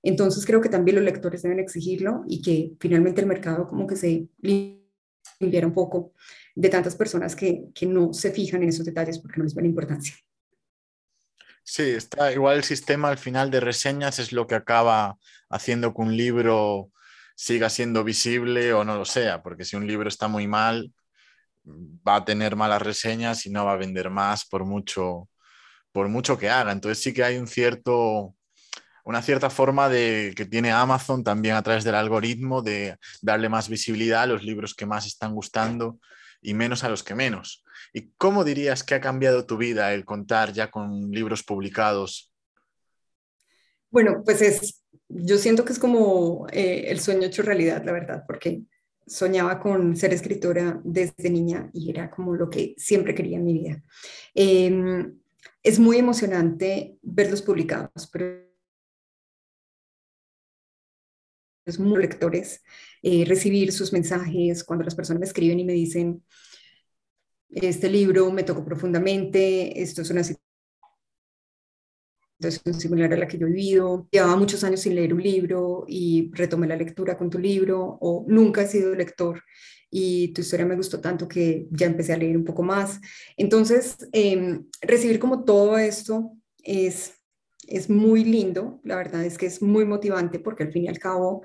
Entonces 0.00 0.46
creo 0.46 0.60
que 0.60 0.68
también 0.68 0.94
los 0.94 1.04
lectores 1.04 1.42
deben 1.42 1.58
exigirlo 1.58 2.22
y 2.28 2.40
que 2.40 2.72
finalmente 2.78 3.20
el 3.20 3.26
mercado 3.26 3.66
como 3.66 3.84
que 3.84 3.96
se 3.96 4.28
limpiara 5.40 5.66
un 5.66 5.74
poco 5.74 6.12
de 6.54 6.68
tantas 6.68 6.94
personas 6.94 7.34
que, 7.34 7.64
que 7.74 7.86
no 7.86 8.12
se 8.12 8.30
fijan 8.30 8.62
en 8.62 8.68
esos 8.68 8.86
detalles 8.86 9.18
porque 9.18 9.38
no 9.38 9.44
les 9.44 9.56
ven 9.56 9.66
importancia. 9.66 10.14
Sí, 11.64 11.82
está 11.82 12.30
igual 12.30 12.58
el 12.58 12.64
sistema 12.64 13.08
al 13.08 13.18
final 13.18 13.50
de 13.50 13.58
reseñas 13.58 14.20
es 14.20 14.30
lo 14.30 14.46
que 14.46 14.54
acaba 14.54 15.18
haciendo 15.48 15.94
que 15.94 16.02
un 16.02 16.16
libro 16.16 16.92
siga 17.34 17.68
siendo 17.70 18.04
visible 18.04 18.72
o 18.72 18.84
no 18.84 18.96
lo 18.96 19.04
sea, 19.04 19.42
porque 19.42 19.64
si 19.64 19.76
un 19.76 19.86
libro 19.86 20.08
está 20.08 20.28
muy 20.28 20.46
mal, 20.46 20.92
va 21.66 22.16
a 22.16 22.24
tener 22.24 22.56
malas 22.56 22.82
reseñas 22.82 23.46
y 23.46 23.50
no 23.50 23.64
va 23.64 23.72
a 23.72 23.76
vender 23.76 24.10
más 24.10 24.44
por 24.44 24.64
mucho, 24.64 25.28
por 25.92 26.08
mucho 26.08 26.38
que 26.38 26.50
haga. 26.50 26.72
Entonces 26.72 27.02
sí 27.02 27.12
que 27.12 27.24
hay 27.24 27.38
un 27.38 27.46
cierto, 27.46 28.34
una 29.04 29.22
cierta 29.22 29.50
forma 29.50 29.88
de, 29.88 30.34
que 30.36 30.44
tiene 30.44 30.72
Amazon 30.72 31.24
también 31.24 31.56
a 31.56 31.62
través 31.62 31.84
del 31.84 31.94
algoritmo 31.94 32.62
de 32.62 32.96
darle 33.22 33.48
más 33.48 33.68
visibilidad 33.68 34.22
a 34.22 34.26
los 34.26 34.42
libros 34.42 34.74
que 34.74 34.86
más 34.86 35.06
están 35.06 35.34
gustando 35.34 35.98
y 36.42 36.54
menos 36.54 36.84
a 36.84 36.88
los 36.88 37.02
que 37.02 37.14
menos. 37.14 37.64
¿Y 37.92 38.10
cómo 38.18 38.44
dirías 38.44 38.84
que 38.84 38.94
ha 38.94 39.00
cambiado 39.00 39.46
tu 39.46 39.56
vida 39.56 39.94
el 39.94 40.04
contar 40.04 40.52
ya 40.52 40.70
con 40.70 41.10
libros 41.10 41.42
publicados? 41.42 42.33
Bueno, 43.94 44.24
pues 44.24 44.42
es, 44.42 44.82
yo 45.08 45.38
siento 45.38 45.64
que 45.64 45.72
es 45.72 45.78
como 45.78 46.48
eh, 46.50 46.86
el 46.88 46.98
sueño 46.98 47.28
hecho 47.28 47.42
realidad, 47.42 47.84
la 47.84 47.92
verdad, 47.92 48.24
porque 48.26 48.64
soñaba 49.06 49.60
con 49.60 49.96
ser 49.96 50.12
escritora 50.12 50.80
desde 50.82 51.30
niña 51.30 51.70
y 51.72 51.90
era 51.90 52.10
como 52.10 52.34
lo 52.34 52.50
que 52.50 52.74
siempre 52.76 53.14
quería 53.14 53.36
en 53.36 53.44
mi 53.44 53.52
vida. 53.52 53.84
Em, 54.34 55.16
es 55.62 55.78
muy 55.78 55.98
emocionante 55.98 56.98
verlos 57.02 57.40
publicados, 57.42 58.08
pero 58.12 58.44
es 61.64 61.78
muy 61.78 62.00
lectores, 62.02 62.64
eh, 63.00 63.24
recibir 63.24 63.70
sus 63.70 63.92
mensajes 63.92 64.64
cuando 64.64 64.84
las 64.84 64.96
personas 64.96 65.20
me 65.20 65.26
escriben 65.26 65.60
y 65.60 65.64
me 65.64 65.72
dicen, 65.72 66.24
este 67.50 67.88
libro 67.88 68.32
me 68.32 68.42
tocó 68.42 68.64
profundamente, 68.64 69.80
esto 69.80 70.02
es 70.02 70.10
una 70.10 70.24
situación 70.24 70.43
similar 72.40 73.12
a 73.12 73.16
la 73.16 73.26
que 73.26 73.38
yo 73.38 73.46
he 73.46 73.50
vivido, 73.50 74.08
llevaba 74.10 74.36
muchos 74.36 74.62
años 74.64 74.80
sin 74.80 74.94
leer 74.94 75.14
un 75.14 75.22
libro 75.22 75.84
y 75.88 76.30
retomé 76.32 76.66
la 76.66 76.76
lectura 76.76 77.16
con 77.16 77.30
tu 77.30 77.38
libro, 77.38 77.98
o 78.00 78.24
nunca 78.28 78.62
he 78.62 78.66
sido 78.66 78.94
lector 78.94 79.42
y 79.90 80.32
tu 80.32 80.40
historia 80.40 80.66
me 80.66 80.76
gustó 80.76 81.00
tanto 81.00 81.28
que 81.28 81.68
ya 81.70 81.86
empecé 81.86 82.12
a 82.12 82.16
leer 82.16 82.36
un 82.36 82.44
poco 82.44 82.62
más. 82.62 83.00
Entonces, 83.36 83.96
em, 84.12 84.66
recibir 84.82 85.18
como 85.20 85.44
todo 85.44 85.78
esto 85.78 86.32
es 86.62 87.14
es 87.68 87.90
muy 87.90 88.24
lindo, 88.24 88.80
la 88.84 88.96
verdad 88.96 89.24
es 89.24 89.38
que 89.38 89.46
es 89.46 89.62
muy 89.62 89.84
motivante 89.84 90.38
porque 90.38 90.64
al 90.64 90.72
fin 90.72 90.84
y 90.84 90.88
al 90.88 90.98
cabo 90.98 91.42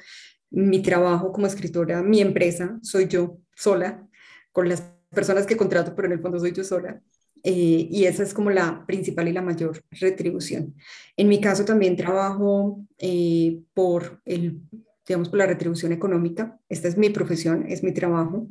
mi 0.51 0.81
trabajo 0.81 1.31
como 1.31 1.47
escritora, 1.47 2.01
mi 2.01 2.21
empresa, 2.21 2.79
soy 2.81 3.07
yo 3.07 3.37
sola, 3.55 4.07
con 4.51 4.67
las 4.67 4.81
personas 5.09 5.45
que 5.45 5.57
contrato, 5.57 5.95
pero 5.95 6.07
en 6.07 6.13
el 6.13 6.21
fondo 6.21 6.39
soy 6.39 6.51
yo 6.51 6.63
sola. 6.63 7.01
Eh, 7.43 7.87
y 7.89 8.05
esa 8.05 8.23
es 8.23 8.33
como 8.33 8.49
la 8.49 8.85
principal 8.85 9.27
y 9.27 9.33
la 9.33 9.41
mayor 9.41 9.81
retribución. 9.91 10.75
En 11.15 11.27
mi 11.27 11.39
caso 11.39 11.65
también 11.65 11.95
trabajo 11.95 12.85
eh, 12.97 13.61
por 13.73 14.21
el, 14.25 14.61
digamos, 15.07 15.29
por 15.29 15.39
la 15.39 15.47
retribución 15.47 15.91
económica. 15.91 16.59
Esta 16.69 16.87
es 16.87 16.97
mi 16.97 17.09
profesión, 17.09 17.65
es 17.67 17.83
mi 17.83 17.93
trabajo. 17.93 18.47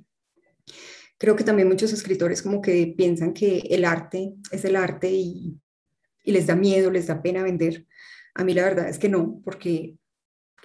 Creo 1.18 1.36
que 1.36 1.44
también 1.44 1.68
muchos 1.68 1.92
escritores 1.92 2.42
como 2.42 2.62
que 2.62 2.94
piensan 2.96 3.34
que 3.34 3.58
el 3.70 3.84
arte 3.84 4.34
es 4.52 4.64
el 4.64 4.76
arte 4.76 5.10
y 5.10 5.58
y 6.28 6.32
les 6.32 6.46
da 6.46 6.54
miedo, 6.54 6.90
les 6.90 7.06
da 7.06 7.22
pena 7.22 7.42
vender. 7.42 7.86
A 8.34 8.44
mí 8.44 8.52
la 8.52 8.64
verdad 8.64 8.86
es 8.90 8.98
que 8.98 9.08
no, 9.08 9.40
porque 9.42 9.96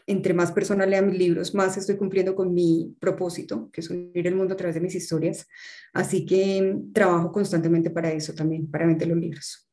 entre 0.05 0.33
más 0.33 0.51
personas 0.51 0.87
lean 0.87 1.07
mis 1.07 1.17
libros, 1.17 1.53
más 1.53 1.77
estoy 1.77 1.97
cumpliendo 1.97 2.35
con 2.35 2.53
mi 2.53 2.95
propósito, 2.99 3.69
que 3.71 3.81
es 3.81 3.89
unir 3.89 4.27
el 4.27 4.35
mundo 4.35 4.53
a 4.53 4.57
través 4.57 4.75
de 4.75 4.81
mis 4.81 4.95
historias. 4.95 5.47
Así 5.93 6.25
que 6.25 6.75
trabajo 6.93 7.31
constantemente 7.31 7.89
para 7.89 8.11
eso 8.11 8.33
también, 8.33 8.69
para 8.69 8.85
vender 8.85 9.07
los 9.07 9.17
libros. 9.17 9.69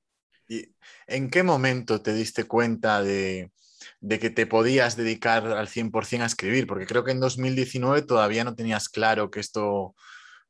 ¿Y 0.49 0.75
en 1.07 1.31
qué 1.31 1.43
momento 1.43 2.03
te 2.03 2.13
diste 2.13 2.45
cuenta 2.45 3.03
de, 3.03 3.53
de 4.01 4.19
que 4.19 4.31
te 4.31 4.47
podías 4.47 4.97
dedicar 4.97 5.47
al 5.47 5.69
100% 5.69 6.23
a 6.23 6.27
escribir? 6.27 6.67
Porque 6.67 6.87
creo 6.87 7.05
que 7.05 7.13
en 7.13 7.21
2019 7.21 8.03
todavía 8.03 8.45
no 8.45 8.55
tenías 8.55 8.89
claro 8.89 9.31
que 9.31 9.41
esto 9.41 9.95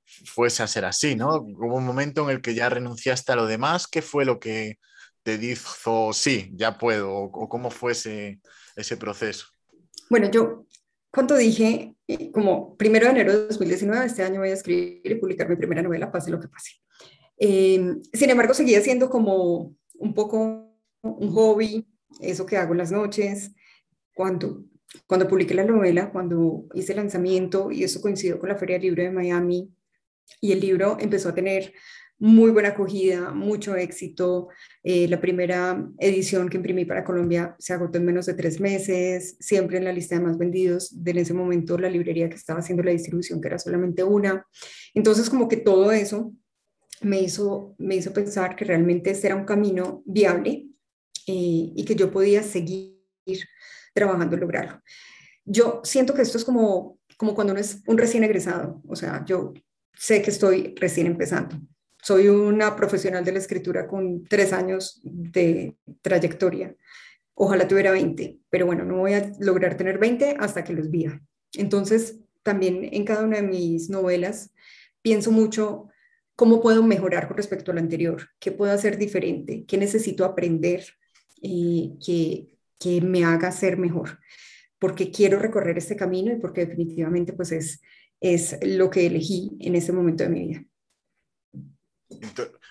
fuese 0.05 0.63
a 0.63 0.67
ser 0.67 0.85
así, 0.85 1.15
¿no? 1.15 1.37
Hubo 1.37 1.77
un 1.77 1.87
momento 1.87 2.25
en 2.25 2.37
el 2.37 2.43
que 2.43 2.55
ya 2.55 2.69
renunciaste 2.69 3.33
a 3.33 3.37
lo 3.37 3.47
demás. 3.47 3.87
¿Qué 3.87 4.03
fue 4.03 4.25
lo 4.25 4.41
que, 4.41 4.79
te 5.23 5.39
dijo, 5.39 6.13
sí, 6.13 6.51
ya 6.55 6.79
puedo, 6.79 7.13
o, 7.13 7.49
cómo 7.49 7.71
fue 7.71 7.93
ese, 7.93 8.41
proceso? 8.99 9.47
Bueno, 10.11 10.29
yo, 10.29 10.67
cuando 11.13 11.37
dije, 11.37 11.95
eh, 12.09 12.33
como 12.33 12.77
primero 12.77 13.07
de 13.07 13.13
enero 13.13 13.33
de 13.33 13.47
2019, 13.47 14.07
este 14.07 14.25
año 14.25 14.41
voy 14.41 14.51
a 14.51 14.55
escribir 14.55 15.01
y 15.05 15.15
publicar 15.15 15.49
mi 15.49 15.55
primera 15.55 15.83
novela, 15.83 16.11
pase 16.11 16.33
lo 16.33 16.41
que 16.41 16.49
pase. 16.49 16.73
Em, 17.39 18.03
sin 18.13 18.29
embargo, 18.29 18.53
seguía 18.53 18.81
siendo 18.81 19.09
como 19.09 19.77
un 19.95 20.15
poco 20.15 20.77
un 21.03 21.33
hobby, 21.33 21.87
eso 22.21 22.45
que 22.45 22.57
hago 22.57 22.75
las 22.75 22.91
noches. 22.91 23.53
Cuando, 24.13 24.65
cuando 25.07 25.29
publiqué 25.29 25.55
la 25.55 25.65
novela, 25.65 26.11
cuando 26.11 26.67
hice 26.75 26.93
el 26.93 26.99
lanzamiento, 26.99 27.71
y 27.71 27.85
eso 27.85 28.01
coincidió 28.01 28.41
con 28.41 28.49
la 28.49 28.57
Feria 28.57 28.77
del 28.77 28.87
Libro 28.87 29.05
de 29.05 29.13
Miami, 29.13 29.73
y 30.41 30.51
el 30.51 30.61
libro 30.61 30.97
empezó 30.99 31.29
a 31.29 31.35
tener 31.35 31.73
muy 32.21 32.51
buena 32.51 32.69
acogida, 32.71 33.33
mucho 33.33 33.75
éxito. 33.77 34.49
Eh, 34.83 35.09
la 35.09 35.21
primera 35.21 35.89
edición 35.99 36.51
que 36.51 36.59
imprimí 36.59 36.85
para 36.85 37.03
Colombia 37.03 37.57
se 37.59 37.73
agotó 37.73 37.97
en 37.97 38.05
menos 38.05 38.27
de 38.27 38.35
tres 38.35 38.61
meses, 38.61 39.37
siempre 39.41 39.79
en 39.79 39.85
la 39.85 39.93
lista 39.93 40.17
de 40.17 40.21
más 40.21 40.37
vendidos. 40.37 41.03
De 41.03 41.13
en 41.13 41.19
ese 41.19 41.33
momento 41.33 41.79
la 41.79 41.89
librería 41.89 42.29
que 42.29 42.37
estaba 42.37 42.61
haciendo 42.61 42.83
la 42.83 42.91
distribución, 42.91 43.41
que 43.41 43.49
era 43.49 43.59
solamente 43.59 44.05
una. 44.05 44.47
Entonces, 44.93 45.31
como 45.31 45.49
que 45.49 45.57
todo 45.57 45.91
eso 45.93 46.35
me 47.01 47.23
hizo, 47.23 47.75
me 47.79 47.97
hizo 47.97 48.13
pensar 48.13 48.55
que 48.55 48.67
realmente 48.67 49.11
este 49.11 49.29
era 49.29 49.37
un 49.37 49.47
camino 49.47 50.03
viable 50.05 50.67
eh, 51.27 51.73
y 51.75 51.85
que 51.87 51.95
yo 51.95 52.11
podía 52.11 52.43
seguir 52.43 53.01
trabajando 53.95 54.35
en 54.35 54.41
lograrlo. 54.41 54.83
Yo 55.47 55.81
siento 55.85 56.13
que 56.13 56.21
esto 56.21 56.37
es 56.37 56.45
como, 56.45 56.99
como 57.17 57.35
cuando 57.35 57.55
uno 57.55 57.61
es 57.61 57.83
un 57.87 57.97
recién 57.97 58.25
egresado, 58.25 58.83
o 58.87 58.95
sea, 58.95 59.25
yo 59.25 59.55
sé 59.95 60.21
que 60.21 60.31
estoy 60.31 60.75
recién 60.79 61.07
empezando 61.07 61.59
soy 62.03 62.29
una 62.29 62.77
profesional 62.77 63.25
de 63.25 63.33
la 63.33 63.39
escritura 63.39 63.87
con 63.87 64.25
tres 64.25 64.53
años 64.53 65.01
de 65.03 65.77
trayectoria. 66.03 66.75
Ojalá 67.35 67.67
tuviera 67.69 67.91
20, 67.93 68.39
pero 68.51 68.67
bueno, 68.67 68.85
no 68.85 68.99
voy 68.99 69.15
a 69.15 69.33
lograr 69.39 69.77
tener 69.77 69.99
20 69.99 70.37
hasta 70.39 70.65
que 70.65 70.73
los 70.73 70.91
viva. 70.91 71.21
Entonces, 71.55 72.19
también 72.43 72.89
en 72.93 73.05
cada 73.05 73.25
una 73.25 73.37
de 73.37 73.43
mis 73.43 73.91
novelas 73.91 74.53
pienso 75.03 75.31
mucho 75.31 75.89
cómo 76.37 76.61
puedo 76.61 76.83
mejorar 76.83 77.29
con 77.29 77.37
respecto 77.37 77.71
al 77.71 77.79
anterior, 77.79 78.29
qué 78.39 78.51
puedo 78.51 78.73
hacer 78.73 78.97
diferente, 78.97 79.65
qué 79.67 79.77
necesito 79.77 80.25
aprender 80.25 80.85
y 81.41 81.99
que, 82.05 82.59
que 82.79 83.01
me 83.01 83.25
haga 83.25 83.53
ser 83.53 83.77
mejor, 83.77 84.19
porque 84.79 85.11
quiero 85.11 85.39
recorrer 85.39 85.77
este 85.77 85.97
camino 85.97 86.33
y 86.33 86.37
porque 86.37 86.65
definitivamente 86.65 87.35
pues 87.35 87.53
es, 87.53 87.83
es 88.21 88.59
lo 88.63 88.89
que 88.91 89.07
elegí 89.07 89.57
en 89.61 89.75
ese 89.75 89.93
momento 89.93 90.25
de 90.25 90.31
mi 90.31 90.49
vida. 90.49 90.65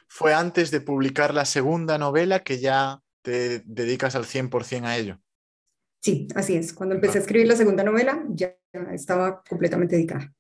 Fue 0.07 0.33
antes 0.33 0.71
de 0.71 0.81
publicar 0.81 1.33
la 1.33 1.45
segunda 1.45 1.97
novela 1.97 2.43
que 2.43 2.59
ya 2.59 3.01
te 3.21 3.59
dedicas 3.65 4.15
al 4.15 4.25
100% 4.25 4.85
a 4.85 4.97
ello. 4.97 5.19
Sí, 6.01 6.27
así 6.35 6.55
es. 6.55 6.73
Cuando 6.73 6.95
empecé 6.95 7.17
a 7.17 7.21
escribir 7.21 7.47
la 7.47 7.55
segunda 7.55 7.83
novela 7.83 8.23
ya 8.29 8.55
estaba 8.91 9.43
completamente 9.47 9.95
dedicada. 9.95 10.33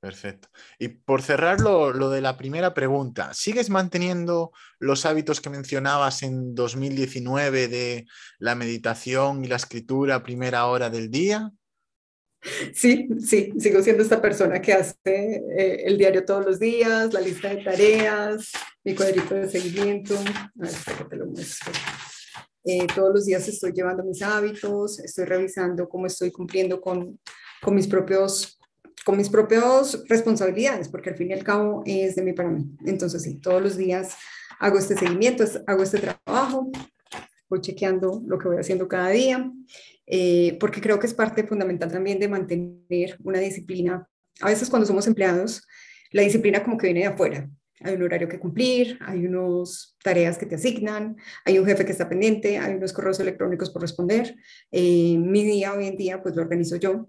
Perfecto. 0.00 0.48
Y 0.78 0.88
por 0.88 1.20
cerrar 1.20 1.60
lo, 1.60 1.92
lo, 1.92 2.08
de 2.08 2.22
la 2.22 2.38
primera 2.38 2.72
pregunta, 2.72 3.34
¿sigues 3.34 3.68
manteniendo 3.68 4.50
los 4.78 5.04
hábitos 5.04 5.42
que 5.42 5.50
mencionabas 5.50 6.22
en 6.22 6.54
2019 6.54 7.68
de 7.68 8.06
la 8.38 8.54
meditación 8.54 9.44
y 9.44 9.48
la 9.48 9.56
escritura 9.56 10.16
a 10.16 10.22
primera 10.22 10.64
hora 10.66 10.88
del 10.88 11.10
día? 11.10 11.52
Sí, 12.74 13.08
sí, 13.18 13.52
sigo 13.58 13.82
siendo 13.82 14.02
esta 14.02 14.20
persona 14.20 14.60
que 14.62 14.72
hace 14.72 14.94
eh, 15.04 15.82
el 15.84 15.98
diario 15.98 16.24
todos 16.24 16.44
los 16.46 16.58
días, 16.58 17.12
la 17.12 17.20
lista 17.20 17.48
de 17.48 17.62
tareas, 17.62 18.50
mi 18.82 18.94
cuadrito 18.94 19.34
de 19.34 19.48
seguimiento. 19.48 20.14
A 20.16 20.50
ver, 20.54 21.08
te 21.08 21.16
lo 21.16 21.26
muestro. 21.26 21.72
Eh, 22.64 22.86
todos 22.94 23.14
los 23.14 23.26
días 23.26 23.46
estoy 23.48 23.72
llevando 23.72 24.04
mis 24.04 24.22
hábitos, 24.22 25.00
estoy 25.00 25.24
revisando 25.24 25.88
cómo 25.88 26.06
estoy 26.06 26.30
cumpliendo 26.30 26.80
con, 26.80 27.18
con 27.62 27.74
mis 27.74 27.86
propios 27.86 28.56
con 29.02 29.16
mis 29.16 29.30
propias 29.30 30.02
responsabilidades, 30.08 30.90
porque 30.90 31.08
al 31.08 31.16
fin 31.16 31.30
y 31.30 31.32
al 31.32 31.42
cabo 31.42 31.82
es 31.86 32.16
de 32.16 32.22
mí 32.22 32.34
para 32.34 32.50
mí. 32.50 32.66
Entonces, 32.84 33.22
sí, 33.22 33.36
todos 33.36 33.62
los 33.62 33.76
días 33.78 34.14
hago 34.58 34.78
este 34.78 34.94
seguimiento, 34.94 35.42
hago 35.66 35.82
este 35.82 36.00
trabajo, 36.00 36.70
voy 37.48 37.60
chequeando 37.62 38.22
lo 38.26 38.38
que 38.38 38.48
voy 38.48 38.58
haciendo 38.58 38.86
cada 38.86 39.08
día 39.08 39.50
eh, 40.12 40.56
porque 40.58 40.80
creo 40.80 40.98
que 40.98 41.06
es 41.06 41.14
parte 41.14 41.44
fundamental 41.44 41.92
también 41.92 42.18
de 42.18 42.28
mantener 42.28 43.16
una 43.22 43.38
disciplina. 43.38 44.08
A 44.40 44.48
veces 44.48 44.68
cuando 44.68 44.86
somos 44.86 45.06
empleados, 45.06 45.66
la 46.10 46.22
disciplina 46.22 46.64
como 46.64 46.76
que 46.76 46.88
viene 46.88 47.00
de 47.00 47.06
afuera. 47.06 47.48
hay 47.82 47.94
un 47.94 48.02
horario 48.02 48.28
que 48.28 48.40
cumplir, 48.40 48.98
hay 49.00 49.24
unas 49.24 49.96
tareas 50.02 50.36
que 50.36 50.46
te 50.46 50.56
asignan, 50.56 51.16
hay 51.44 51.58
un 51.58 51.66
jefe 51.66 51.84
que 51.86 51.92
está 51.92 52.08
pendiente, 52.08 52.58
hay 52.58 52.74
unos 52.74 52.92
correos 52.92 53.20
electrónicos 53.20 53.70
por 53.70 53.82
responder. 53.82 54.34
Eh, 54.72 55.16
mi 55.16 55.44
día 55.44 55.72
hoy 55.72 55.86
en 55.86 55.96
día, 55.96 56.20
pues 56.22 56.34
lo 56.34 56.42
organizo 56.42 56.76
yo. 56.76 57.08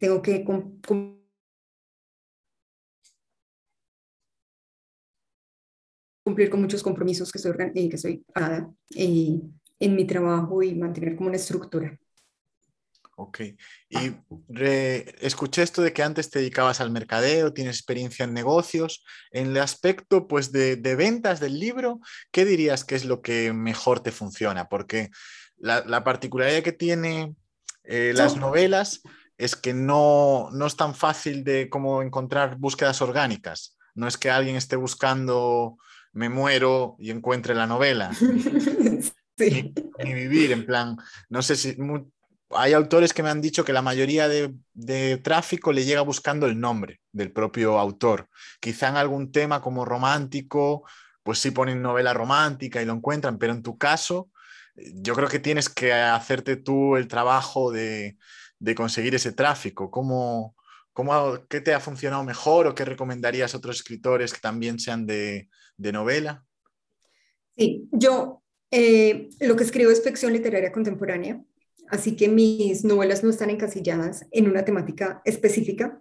Tengo 0.00 0.20
que 0.20 0.44
cumplir 0.44 1.16
con 6.50 6.60
muchos 6.60 6.82
compromisos 6.82 7.30
que 7.30 7.38
estoy, 7.38 7.52
eh, 7.74 7.88
que 7.88 7.98
soy 7.98 8.24
eh, 8.96 9.40
en 9.78 9.94
mi 9.94 10.06
trabajo 10.06 10.62
y 10.62 10.74
mantener 10.74 11.16
como 11.16 11.28
una 11.28 11.36
estructura. 11.36 11.96
Ok. 13.18 13.40
Y 13.88 14.12
escuché 15.20 15.62
esto 15.62 15.80
de 15.80 15.94
que 15.94 16.02
antes 16.02 16.28
te 16.28 16.38
dedicabas 16.38 16.82
al 16.82 16.90
mercadeo, 16.90 17.54
tienes 17.54 17.76
experiencia 17.76 18.24
en 18.24 18.34
negocios. 18.34 19.04
En 19.30 19.48
el 19.48 19.58
aspecto 19.58 20.28
pues, 20.28 20.52
de, 20.52 20.76
ventas 20.96 21.40
del 21.40 21.58
libro, 21.58 22.00
¿qué 22.30 22.44
dirías 22.44 22.84
que 22.84 22.94
es 22.94 23.06
lo 23.06 23.22
que 23.22 23.54
mejor 23.54 24.00
te 24.00 24.12
funciona? 24.12 24.68
Porque 24.68 25.10
la, 25.56 26.04
particularidad 26.04 26.62
que 26.62 26.72
tiene 26.72 27.34
eh, 27.84 28.12
las 28.14 28.36
novelas 28.36 29.00
es 29.38 29.56
que 29.56 29.72
no, 29.72 30.50
no, 30.52 30.66
es 30.66 30.76
tan 30.76 30.94
fácil 30.94 31.42
de 31.42 31.70
como 31.70 32.02
encontrar 32.02 32.56
búsquedas 32.56 33.00
orgánicas. 33.00 33.78
No 33.94 34.06
es 34.06 34.18
que 34.18 34.30
alguien 34.30 34.56
esté 34.56 34.76
buscando 34.76 35.78
me 36.12 36.28
muero 36.28 36.96
y 36.98 37.10
encuentre 37.10 37.54
la 37.54 37.66
novela. 37.66 38.10
Sí. 39.38 39.74
Ni, 40.02 40.14
vivir, 40.14 40.50
en 40.52 40.64
plan, 40.64 40.96
no 41.28 41.42
sé 41.42 41.56
si 41.56 41.76
hay 42.50 42.72
autores 42.72 43.12
que 43.12 43.22
me 43.22 43.30
han 43.30 43.40
dicho 43.40 43.64
que 43.64 43.72
la 43.72 43.82
mayoría 43.82 44.28
de, 44.28 45.16
tráfico 45.18 45.72
le 45.72 45.84
llega 45.84 46.02
buscando 46.02 46.46
el 46.46 46.60
nombre 46.60 47.00
del 47.12 47.32
propio 47.32 47.78
autor. 47.78 48.28
Quizá 48.60 48.88
en 48.88 48.96
algún 48.96 49.32
tema 49.32 49.60
como 49.60 49.84
romántico, 49.84 50.84
pues 51.22 51.38
sí 51.38 51.50
ponen 51.50 51.82
novela 51.82 52.14
romántica 52.14 52.80
y 52.80 52.84
lo 52.84 52.92
encuentran, 52.92 53.38
pero 53.38 53.52
en 53.52 53.62
tu 53.62 53.78
caso, 53.78 54.30
yo 54.76 55.14
creo 55.14 55.28
que 55.28 55.40
tienes 55.40 55.68
que 55.68 55.92
hacerte 55.92 56.56
tú 56.56 56.96
el 56.96 57.08
trabajo 57.08 57.72
de, 57.72 58.16
conseguir 58.76 59.14
ese 59.14 59.32
tráfico. 59.32 59.90
¿Cómo, 59.90 60.54
cómo, 60.92 61.46
¿Qué 61.48 61.60
te 61.60 61.74
ha 61.74 61.80
funcionado 61.80 62.22
mejor 62.22 62.66
o 62.66 62.74
qué 62.74 62.84
recomendarías 62.84 63.54
a 63.54 63.58
otros 63.58 63.76
escritores 63.76 64.32
que 64.32 64.40
también 64.40 64.78
sean 64.78 65.06
de, 65.06 65.48
novela? 65.78 66.44
Sí, 67.56 67.88
yo 67.90 68.42
eh, 68.70 69.30
lo 69.40 69.56
que 69.56 69.64
escribo 69.64 69.90
es 69.90 70.04
ficción 70.04 70.32
literaria 70.32 70.70
contemporánea 70.70 71.42
así 71.90 72.16
que 72.16 72.28
mis 72.28 72.84
novelas 72.84 73.22
no 73.22 73.30
están 73.30 73.50
encasilladas 73.50 74.26
en 74.30 74.48
una 74.48 74.64
temática 74.64 75.22
específica. 75.24 76.00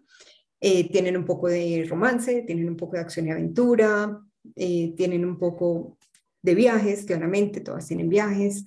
Eh, 0.59 0.89
tienen 0.89 1.17
un 1.17 1.25
poco 1.25 1.47
de 1.47 1.85
romance, 1.89 2.43
tienen 2.47 2.67
un 2.69 2.77
poco 2.77 2.93
de 2.93 3.01
acción 3.01 3.27
y 3.27 3.31
aventura, 3.31 4.21
eh, 4.55 4.93
tienen 4.95 5.25
un 5.25 5.37
poco 5.37 5.97
de 6.41 6.55
viajes, 6.55 7.05
claramente, 7.05 7.61
todas 7.61 7.87
tienen 7.87 8.09
viajes. 8.09 8.63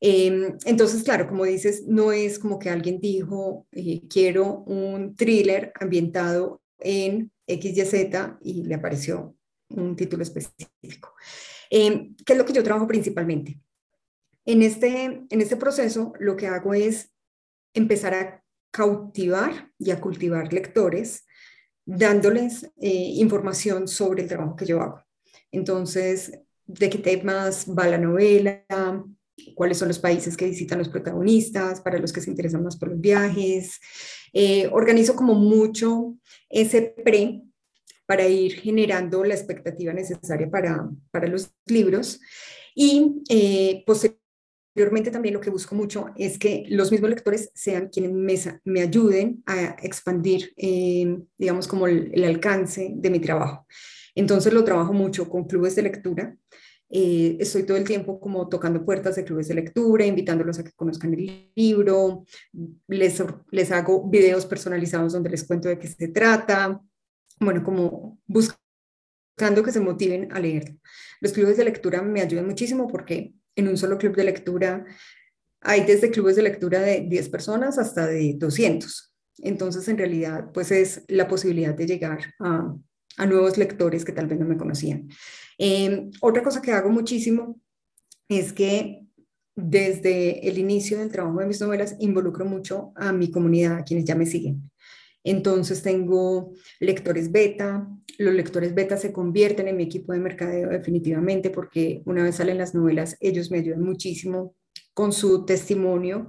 Em, 0.00 0.56
entonces, 0.64 1.02
claro, 1.02 1.28
como 1.28 1.44
dices, 1.44 1.84
no 1.86 2.12
es 2.12 2.38
como 2.38 2.58
que 2.58 2.70
alguien 2.70 3.00
dijo, 3.00 3.66
eh, 3.72 4.02
quiero 4.08 4.64
un 4.64 5.14
thriller 5.14 5.72
ambientado 5.78 6.62
en 6.78 7.30
XYZ 7.46 8.38
y 8.42 8.64
le 8.64 8.74
apareció 8.74 9.36
un 9.68 9.96
título 9.96 10.22
específico. 10.22 11.14
Em, 11.68 12.16
¿Qué 12.24 12.32
es 12.32 12.38
lo 12.38 12.44
que 12.44 12.52
yo 12.52 12.62
trabajo 12.62 12.86
principalmente? 12.86 13.60
En 14.44 14.62
este, 14.62 15.04
en 15.28 15.40
este 15.40 15.56
proceso 15.56 16.12
lo 16.18 16.36
que 16.36 16.46
hago 16.46 16.74
es 16.74 17.12
empezar 17.74 18.14
a 18.14 18.44
cautivar 18.70 19.70
y 19.78 19.90
a 19.90 20.00
cultivar 20.00 20.52
lectores, 20.52 21.24
dándoles 21.84 22.64
eh, 22.80 23.12
información 23.16 23.88
sobre 23.88 24.22
el 24.22 24.28
trabajo 24.28 24.56
que 24.56 24.66
yo 24.66 24.80
hago. 24.80 25.02
Entonces, 25.50 26.32
de 26.66 26.88
qué 26.90 26.98
temas 26.98 27.66
va 27.66 27.88
la 27.88 27.98
novela, 27.98 28.64
cuáles 29.54 29.78
son 29.78 29.88
los 29.88 29.98
países 29.98 30.36
que 30.36 30.46
visitan 30.46 30.78
los 30.78 30.88
protagonistas, 30.88 31.80
para 31.80 31.98
los 31.98 32.12
que 32.12 32.20
se 32.20 32.30
interesan 32.30 32.62
más 32.62 32.76
por 32.76 32.90
los 32.90 33.00
viajes. 33.00 33.80
Eh, 34.32 34.68
organizo 34.72 35.16
como 35.16 35.34
mucho 35.34 36.16
ese 36.48 36.82
pre 36.82 37.42
para 38.06 38.26
ir 38.26 38.54
generando 38.54 39.24
la 39.24 39.34
expectativa 39.34 39.92
necesaria 39.92 40.50
para, 40.50 40.88
para 41.10 41.28
los 41.28 41.50
libros 41.66 42.20
y 42.74 43.22
eh, 43.28 43.82
Posteriormente 43.86 44.19
también 45.12 45.34
lo 45.34 45.40
que 45.40 45.50
busco 45.50 45.74
mucho 45.74 46.10
es 46.16 46.38
que 46.38 46.64
los 46.68 46.90
mismos 46.90 47.10
lectores 47.10 47.50
sean 47.54 47.88
quienes 47.88 48.12
me, 48.12 48.60
me 48.64 48.82
ayuden 48.82 49.42
a 49.46 49.76
expandir, 49.82 50.52
eh, 50.56 51.18
digamos, 51.36 51.66
como 51.66 51.86
el, 51.86 52.24
alcance 52.24 52.92
de 52.94 53.10
mi 53.10 53.20
trabajo. 53.20 53.66
Entonces 54.14 54.52
lo 54.52 54.64
trabajo 54.64 54.92
mucho 54.92 55.28
con 55.28 55.44
clubes 55.44 55.74
de 55.76 55.82
lectura. 55.82 56.36
Eh, 56.92 57.36
estoy 57.38 57.62
todo 57.62 57.76
el 57.76 57.84
tiempo 57.84 58.18
como 58.18 58.48
tocando 58.48 58.84
puertas 58.84 59.16
de 59.16 59.24
clubes 59.24 59.48
de 59.48 59.54
lectura, 59.54 60.04
invitándolos 60.04 60.58
a 60.58 60.64
que 60.64 60.72
conozcan 60.72 61.14
el 61.14 61.52
libro, 61.54 62.24
les, 62.88 63.22
les 63.52 63.70
hago 63.70 64.08
videos 64.08 64.44
personalizados 64.46 65.12
donde 65.12 65.30
les 65.30 65.44
cuento 65.44 65.68
de 65.68 65.78
qué 65.78 65.86
se 65.86 66.08
trata, 66.08 66.80
bueno, 67.38 67.62
como 67.62 68.18
buscando 68.26 69.62
que 69.64 69.72
se 69.72 69.80
motiven 69.80 70.32
a 70.32 70.40
leer. 70.40 70.76
Los 71.20 71.32
clubes 71.32 71.56
de 71.56 71.64
lectura 71.64 72.02
me 72.02 72.20
ayudan 72.20 72.46
muchísimo 72.46 72.88
porque 72.88 73.34
en 73.56 73.68
un 73.68 73.76
solo 73.76 73.98
club 73.98 74.16
de 74.16 74.24
lectura 74.24 74.86
hay 75.62 75.84
desde 75.84 76.10
clubes 76.10 76.36
de 76.36 76.42
lectura 76.42 76.80
de 76.80 77.02
10 77.02 77.28
personas 77.28 77.78
hasta 77.78 78.06
de 78.06 78.34
200. 78.36 79.14
Entonces, 79.38 79.88
en 79.88 79.98
realidad, 79.98 80.50
pues 80.52 80.70
es 80.70 81.04
la 81.08 81.28
posibilidad 81.28 81.74
de 81.74 81.86
llegar 81.86 82.34
a, 82.40 82.74
nuevos 83.26 83.58
lectores 83.58 84.04
que 84.04 84.12
tal 84.12 84.26
vez 84.26 84.38
no 84.38 84.46
me 84.46 84.56
conocían. 84.56 85.08
Em, 85.58 86.10
otra 86.22 86.42
cosa 86.42 86.62
que 86.62 86.72
hago 86.72 86.88
muchísimo 86.88 87.60
es 88.28 88.54
que 88.54 89.04
desde 89.54 90.48
el 90.48 90.56
inicio 90.56 90.98
del 90.98 91.12
trabajo 91.12 91.40
de 91.40 91.46
mis 91.46 91.60
novelas 91.60 91.96
involucro 91.98 92.46
mucho 92.46 92.92
a 92.96 93.12
mi 93.12 93.30
comunidad, 93.30 93.78
a 93.78 93.84
quienes 93.84 94.06
ya 94.06 94.14
me 94.14 94.24
siguen. 94.24 94.70
Entonces 95.24 95.82
tengo 95.82 96.54
lectores 96.78 97.30
beta, 97.30 97.88
los 98.18 98.34
lectores 98.34 98.74
beta 98.74 98.96
se 98.96 99.12
convierten 99.12 99.68
en 99.68 99.76
mi 99.76 99.84
equipo 99.84 100.12
de 100.12 100.18
mercadeo 100.18 100.70
definitivamente 100.70 101.50
porque 101.50 102.02
una 102.06 102.22
vez 102.22 102.36
salen 102.36 102.58
las 102.58 102.74
novelas, 102.74 103.16
ellos 103.20 103.50
me 103.50 103.58
ayudan 103.58 103.82
muchísimo 103.82 104.54
con 104.94 105.12
su 105.12 105.44
testimonio 105.44 106.28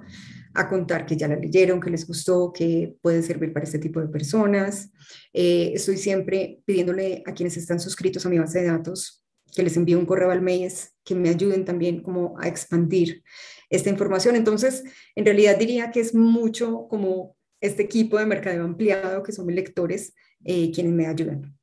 a 0.54 0.68
contar 0.68 1.06
que 1.06 1.16
ya 1.16 1.28
la 1.28 1.36
leyeron, 1.36 1.80
que 1.80 1.90
les 1.90 2.06
gustó, 2.06 2.52
que 2.54 2.96
puede 3.02 3.24
servir 3.24 3.54
para 3.54 3.66
este 3.66 3.80
tipo 3.80 4.02
de 4.02 4.08
personas. 4.08 4.92
Eh, 5.34 5.72
estoy 5.74 5.98
siempre 5.98 6.62
pidiéndole 6.66 7.24
a 7.26 7.34
quienes 7.34 7.56
están 7.58 7.80
suscritos 7.80 8.26
a 8.26 8.30
mi 8.30 8.38
base 8.38 8.62
de 8.62 8.68
datos 8.68 9.24
que 9.54 9.64
les 9.64 9.76
envíe 9.76 9.96
un 9.96 10.06
correo 10.06 10.32
al 10.32 10.42
mes, 10.42 10.94
que 11.04 11.16
me 11.16 11.30
ayuden 11.30 11.66
también 11.66 12.02
como 12.02 12.40
a 12.40 12.48
expandir 12.48 13.24
esta 13.70 13.90
información. 13.90 14.36
Entonces, 14.36 14.84
en 15.16 15.26
realidad 15.26 15.58
diría 15.58 15.92
que 15.92 16.00
es 16.00 16.14
mucho 16.14 16.88
como 16.90 17.36
este 17.62 17.84
equipo 17.84 18.18
de 18.18 18.26
mercadeo 18.26 18.64
ampliado, 18.64 19.24
que 19.24 19.32
son 19.32 19.46
mis 19.46 19.56
lectores, 19.56 20.14
eh, 20.44 20.72
quienes 20.72 20.94
me 20.94 21.06
ayudan. 21.06 21.58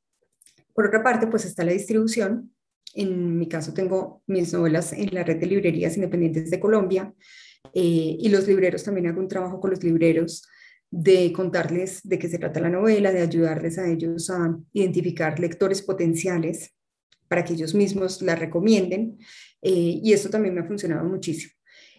Por 0.73 0.87
otra 0.87 1.03
parte, 1.03 1.27
pues 1.27 1.45
está 1.45 1.63
la 1.63 1.73
distribución. 1.73 2.53
En 2.95 3.37
mi 3.37 3.47
caso 3.47 3.73
tengo 3.73 4.23
mis 4.25 4.51
novelas 4.53 4.93
en 4.93 5.13
la 5.13 5.23
red 5.23 5.37
de 5.37 5.45
librerías 5.45 5.95
independientes 5.95 6.49
de 6.49 6.59
Colombia 6.59 7.13
eh, 7.73 8.17
y 8.19 8.29
los 8.29 8.47
libreros 8.47 8.83
también 8.83 9.07
hago 9.07 9.19
un 9.19 9.27
trabajo 9.27 9.59
con 9.59 9.69
los 9.71 9.83
libreros 9.83 10.47
de 10.89 11.31
contarles 11.33 12.01
de 12.03 12.17
qué 12.17 12.27
se 12.27 12.39
trata 12.39 12.59
la 12.59 12.69
novela, 12.69 13.11
de 13.11 13.21
ayudarles 13.21 13.77
a 13.77 13.87
ellos 13.87 14.29
a 14.29 14.57
identificar 14.73 15.39
lectores 15.39 15.81
potenciales 15.81 16.73
para 17.27 17.43
que 17.43 17.53
ellos 17.53 17.75
mismos 17.75 18.21
la 18.21 18.35
recomienden. 18.35 19.19
Eh, 19.61 19.99
y 20.01 20.13
esto 20.13 20.29
también 20.29 20.55
me 20.55 20.61
ha 20.61 20.67
funcionado 20.67 21.07
muchísimo. 21.07 21.53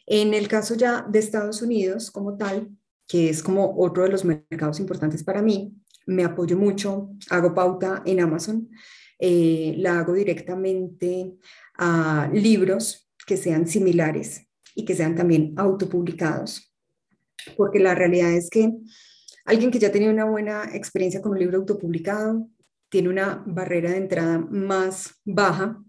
En 0.07 0.35
el 0.35 0.49
caso 0.49 0.75
ya 0.75 1.07
de 1.09 1.21
Estados 1.21 1.63
Unidos 1.63 2.11
como 2.11 2.37
tal, 2.37 2.69
que 3.11 3.29
es 3.29 3.43
como 3.43 3.75
otro 3.77 4.05
de 4.05 4.09
los 4.09 4.25
mercados 4.25 4.79
importantes 4.79 5.25
para 5.25 5.43
mí. 5.43 5.75
Me 6.07 6.23
apoyo 6.23 6.57
mucho, 6.57 7.11
hago 7.29 7.53
pauta 7.53 8.05
en 8.07 8.21
Amazon, 8.21 8.71
eh, 9.19 9.75
la 9.79 9.99
hago 9.99 10.13
directamente 10.15 11.35
a 11.75 12.31
libros 12.33 13.11
que 13.27 13.37
sean 13.37 13.67
similares 13.67 14.47
y 14.77 14.85
que 14.85 14.95
sean 14.95 15.17
también 15.17 15.55
autopublicados, 15.57 16.73
porque 17.57 17.81
la 17.81 17.97
realidad 17.97 18.33
es 18.33 18.49
que 18.49 18.73
alguien 19.45 19.73
que 19.73 19.81
ya 19.81 19.91
tenía 19.91 20.11
una 20.11 20.27
buena 20.27 20.71
experiencia 20.73 21.21
con 21.21 21.33
un 21.33 21.41
libro 21.41 21.59
autopublicado 21.59 22.49
tiene 22.89 23.09
una 23.09 23.43
barrera 23.45 23.91
de 23.91 23.97
entrada 23.97 24.39
más 24.39 25.21
baja 25.25 25.83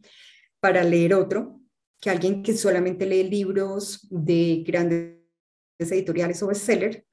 para 0.60 0.84
leer 0.84 1.14
otro 1.14 1.62
que 2.00 2.10
alguien 2.10 2.42
que 2.42 2.58
solamente 2.58 3.06
lee 3.06 3.30
libros 3.30 4.08
de 4.10 4.64
grandes 4.66 5.20
editoriales 5.78 6.42
o 6.42 6.48
bestseller 6.48 7.06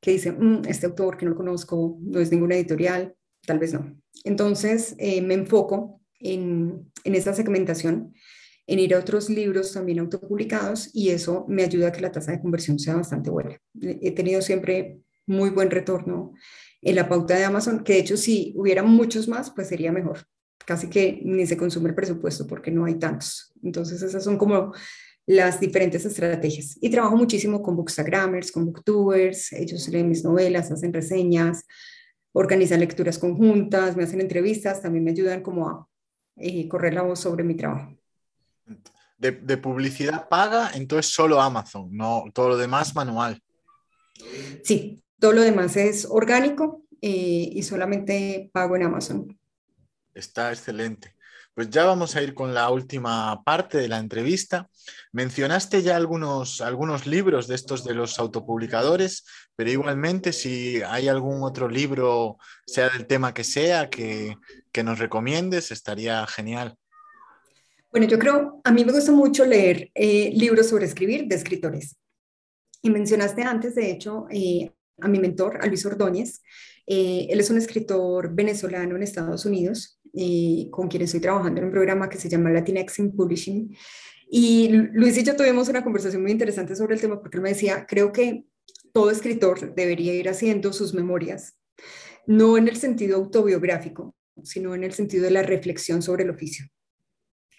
que 0.00 0.12
dicen, 0.12 0.36
mm, 0.38 0.62
este 0.68 0.86
autor 0.86 1.16
que 1.16 1.26
no 1.26 1.34
conozco, 1.34 1.98
no 2.00 2.20
es 2.20 2.30
ninguna 2.30 2.56
editorial, 2.56 3.14
tal 3.46 3.58
vez 3.58 3.72
no. 3.72 3.96
Entonces 4.24 4.94
eh, 4.98 5.22
me 5.22 5.34
enfoco 5.34 6.00
en, 6.20 6.90
en 7.04 7.14
esa 7.14 7.34
segmentación, 7.34 8.14
en 8.66 8.78
ir 8.78 8.94
a 8.94 8.98
otros 8.98 9.30
libros 9.30 9.72
también 9.72 10.00
autopublicados 10.00 10.90
y 10.92 11.10
eso 11.10 11.44
me 11.48 11.62
ayuda 11.62 11.88
a 11.88 11.92
que 11.92 12.00
la 12.00 12.12
tasa 12.12 12.32
de 12.32 12.40
conversión 12.40 12.78
sea 12.78 12.96
bastante 12.96 13.30
buena. 13.30 13.58
He 13.80 14.10
tenido 14.12 14.42
siempre 14.42 15.00
muy 15.26 15.50
buen 15.50 15.70
retorno 15.70 16.34
en 16.82 16.94
la 16.94 17.08
pauta 17.08 17.36
de 17.36 17.44
Amazon, 17.44 17.82
que 17.82 17.94
de 17.94 17.98
hecho 18.00 18.16
si 18.16 18.52
hubiera 18.56 18.82
muchos 18.82 19.28
más, 19.28 19.50
pues 19.50 19.68
sería 19.68 19.92
mejor. 19.92 20.20
casi 20.64 20.88
que 20.88 21.20
ni 21.24 21.46
se 21.46 21.56
consume 21.56 21.90
el 21.90 21.94
presupuesto 21.94 22.46
porque 22.46 22.72
no 22.72 22.84
hay 22.84 22.96
tantos. 22.96 23.52
Entonces 23.62 24.02
esas 24.02 24.24
son 24.24 24.36
como 24.36 24.72
las 25.26 25.58
diferentes 25.58 26.04
estrategias. 26.04 26.78
Y 26.80 26.88
trabajo 26.88 27.16
muchísimo 27.16 27.60
con 27.60 27.76
bookstagrammers, 27.76 28.52
con 28.52 28.66
booktubers, 28.66 29.52
ellos 29.52 29.88
leen 29.88 30.08
mis 30.08 30.24
novelas, 30.24 30.70
hacen 30.70 30.92
reseñas, 30.92 31.66
organizan 32.32 32.80
lecturas 32.80 33.18
conjuntas, 33.18 33.96
me 33.96 34.04
hacen 34.04 34.20
entrevistas, 34.20 34.80
también 34.80 35.04
me 35.04 35.10
ayudan 35.10 35.42
como 35.42 35.68
a 35.68 35.88
eh, 36.36 36.68
correr 36.68 36.94
la 36.94 37.02
voz 37.02 37.20
sobre 37.20 37.42
mi 37.42 37.56
trabajo. 37.56 37.96
De, 39.18 39.32
de, 39.32 39.56
publicidad 39.56 40.28
paga, 40.28 40.70
entonces 40.74 41.10
solo 41.10 41.40
Amazon, 41.40 41.88
no 41.90 42.24
todo 42.34 42.50
lo 42.50 42.56
demás 42.56 42.94
manual. 42.94 43.42
Sí, 44.62 45.02
todo 45.18 45.32
lo 45.32 45.40
demás 45.40 45.76
es 45.76 46.06
orgánico 46.08 46.82
eh, 47.00 47.50
y 47.52 47.62
solamente 47.62 48.50
pago 48.52 48.76
en 48.76 48.82
Amazon. 48.82 49.38
Está 50.14 50.50
excelente. 50.50 51.15
Pues 51.56 51.70
ya 51.70 51.86
vamos 51.86 52.14
a 52.14 52.22
ir 52.22 52.34
con 52.34 52.52
la 52.52 52.68
última 52.68 53.42
parte 53.42 53.78
de 53.78 53.88
la 53.88 53.96
entrevista. 53.96 54.68
Mencionaste 55.12 55.80
ya 55.80 55.96
algunos, 55.96 56.60
algunos 56.60 57.06
libros 57.06 57.48
de 57.48 57.54
estos 57.54 57.82
de 57.82 57.94
los 57.94 58.18
autopublicadores, 58.18 59.24
pero 59.56 59.70
igualmente 59.70 60.34
si 60.34 60.82
hay 60.82 61.08
algún 61.08 61.42
otro 61.42 61.66
libro, 61.66 62.36
sea 62.66 62.90
del 62.90 63.06
tema 63.06 63.32
que 63.32 63.42
sea, 63.42 63.88
que, 63.88 64.36
que 64.70 64.82
nos 64.82 64.98
recomiendes, 64.98 65.70
estaría 65.70 66.26
genial. 66.26 66.76
Bueno, 67.90 68.06
yo 68.06 68.18
creo, 68.18 68.60
a 68.62 68.70
mí 68.70 68.84
me 68.84 68.92
gusta 68.92 69.12
mucho 69.12 69.46
leer 69.46 69.90
eh, 69.94 70.32
libros 70.34 70.68
sobre 70.68 70.84
escribir 70.84 71.26
de 71.26 71.36
escritores. 71.36 71.96
Y 72.82 72.90
mencionaste 72.90 73.44
antes, 73.44 73.74
de 73.76 73.90
hecho, 73.92 74.26
eh, 74.30 74.72
a 75.00 75.08
mi 75.08 75.18
mentor, 75.18 75.56
a 75.62 75.66
Luis 75.68 75.86
Ordóñez. 75.86 76.42
Eh, 76.86 77.28
él 77.30 77.40
es 77.40 77.48
un 77.48 77.56
escritor 77.56 78.34
venezolano 78.34 78.94
en 78.94 79.02
Estados 79.02 79.46
Unidos 79.46 79.95
y 80.18 80.70
con 80.70 80.88
quien 80.88 81.02
estoy 81.02 81.20
trabajando 81.20 81.60
en 81.60 81.66
un 81.66 81.70
programa 81.70 82.08
que 82.08 82.16
se 82.16 82.30
llama 82.30 82.50
Latinx 82.50 83.00
in 83.00 83.14
Publishing. 83.14 83.76
Y 84.30 84.68
Luis 84.70 85.18
y 85.18 85.22
yo 85.22 85.36
tuvimos 85.36 85.68
una 85.68 85.84
conversación 85.84 86.22
muy 86.22 86.32
interesante 86.32 86.74
sobre 86.74 86.94
el 86.94 87.00
tema 87.00 87.20
porque 87.20 87.36
él 87.36 87.42
me 87.42 87.50
decía, 87.50 87.86
creo 87.86 88.12
que 88.12 88.46
todo 88.94 89.10
escritor 89.10 89.74
debería 89.74 90.14
ir 90.14 90.30
haciendo 90.30 90.72
sus 90.72 90.94
memorias, 90.94 91.58
no 92.26 92.56
en 92.56 92.66
el 92.66 92.76
sentido 92.76 93.18
autobiográfico, 93.18 94.16
sino 94.42 94.74
en 94.74 94.84
el 94.84 94.94
sentido 94.94 95.24
de 95.24 95.32
la 95.32 95.42
reflexión 95.42 96.00
sobre 96.00 96.24
el 96.24 96.30
oficio. 96.30 96.66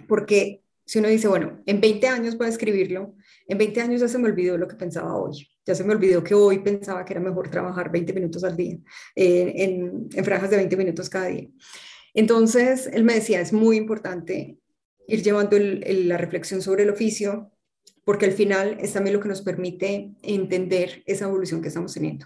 Porque 0.08 0.64
si 0.84 0.98
uno 0.98 1.10
dice, 1.10 1.28
bueno, 1.28 1.62
en 1.68 1.80
20 1.80 2.08
años 2.08 2.38
voy 2.38 2.48
a 2.48 2.50
escribirlo, 2.50 3.14
en 3.48 3.58
20 3.60 3.82
años 3.82 4.02
ya 4.02 4.08
se 4.08 4.18
me 4.18 4.30
olvidó 4.30 4.58
lo 4.58 4.68
que 4.68 4.76
pensaba 4.76 5.16
hoy, 5.16 5.48
ya 5.64 5.76
se 5.76 5.84
me 5.84 5.94
olvidó 5.94 6.24
que 6.24 6.34
hoy 6.34 6.60
pensaba 6.60 7.06
que 7.06 7.14
era 7.14 7.22
mejor 7.22 7.52
trabajar 7.52 7.92
20 7.92 8.14
minutos 8.14 8.44
al 8.44 8.58
día, 8.58 8.78
eh, 9.16 9.54
en, 9.58 10.10
en 10.12 10.26
franjas 10.26 10.50
de 10.50 10.58
20 10.58 10.76
minutos 10.76 11.08
cada 11.08 11.28
día. 11.28 11.48
Entonces, 12.18 12.90
él 12.92 13.04
me 13.04 13.14
decía, 13.14 13.40
es 13.40 13.54
muy 13.54 13.78
importante 13.78 14.58
ir 15.08 15.22
llevando 15.22 15.56
la 15.60 16.18
reflexión 16.18 16.64
sobre 16.64 16.82
el 16.82 16.90
oficio, 16.90 17.52
porque 18.04 18.26
al 18.26 18.32
final 18.32 18.76
es 18.82 18.94
también 18.94 19.16
lo 19.16 19.22
que 19.22 19.30
nos 19.30 19.44
permite 19.44 20.16
entender 20.24 21.04
esa 21.06 21.26
evolución 21.26 21.62
que 21.62 21.68
estamos 21.68 21.94
teniendo. 21.94 22.26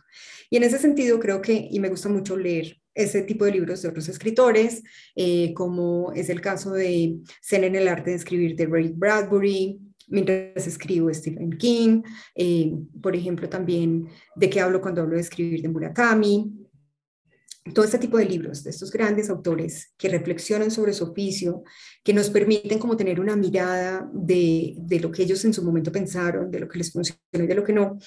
Y 0.49 0.55
en 0.55 0.63
ese 0.63 0.77
sentido 0.77 1.19
creo 1.19 1.41
que, 1.41 1.67
y 1.69 1.81
me 1.81 1.89
gusta 1.89 2.07
mucho 2.07 2.37
leer 2.37 2.77
ese 2.95 3.23
tipo 3.23 3.43
de 3.43 3.51
libros 3.51 3.81
de 3.81 3.89
otros 3.89 4.07
escritores, 4.07 4.81
eh, 5.17 5.53
como 5.53 6.13
es 6.13 6.29
el 6.29 6.39
caso 6.39 6.71
de 6.71 7.17
Zen 7.43 7.65
en 7.65 7.75
el 7.75 7.89
arte 7.89 8.11
de 8.11 8.15
escribir 8.15 8.55
de 8.55 8.67
Ray 8.67 8.93
Bradbury, 8.95 9.77
mientras 10.07 10.67
escribo 10.67 11.13
Stephen 11.13 11.57
King, 11.57 12.01
eh, 12.35 12.71
por 13.01 13.13
ejemplo 13.13 13.49
también 13.49 14.07
de 14.37 14.49
qué 14.49 14.61
hablo 14.61 14.79
cuando 14.79 15.01
hablo 15.01 15.15
de 15.15 15.21
escribir 15.21 15.61
de 15.61 15.67
Murakami, 15.67 16.60
todo 17.73 17.85
este 17.85 17.99
tipo 17.99 18.17
de 18.17 18.25
libros 18.25 18.63
de 18.63 18.71
estos 18.71 18.91
grandes 18.91 19.29
autores 19.29 19.93
que 19.97 20.09
reflexionan 20.09 20.71
sobre 20.71 20.93
su 20.93 21.03
oficio, 21.05 21.63
que 22.03 22.13
nos 22.13 22.29
permiten 22.29 22.79
como 22.79 22.97
tener 22.97 23.19
una 23.19 23.35
mirada 23.35 24.09
de, 24.13 24.73
de, 24.77 24.99
lo 24.99 25.11
que 25.11 25.23
ellos 25.23 25.45
en 25.45 25.53
su 25.53 25.63
momento 25.63 25.91
pensaron, 25.91 26.49
de 26.49 26.59
lo 26.59 26.67
que 26.67 26.79
les 26.79 26.91
funcionó 26.91 27.19
y 27.33 27.47
de 27.47 27.55
lo 27.55 27.63
que 27.63 27.73
no, 27.73 27.99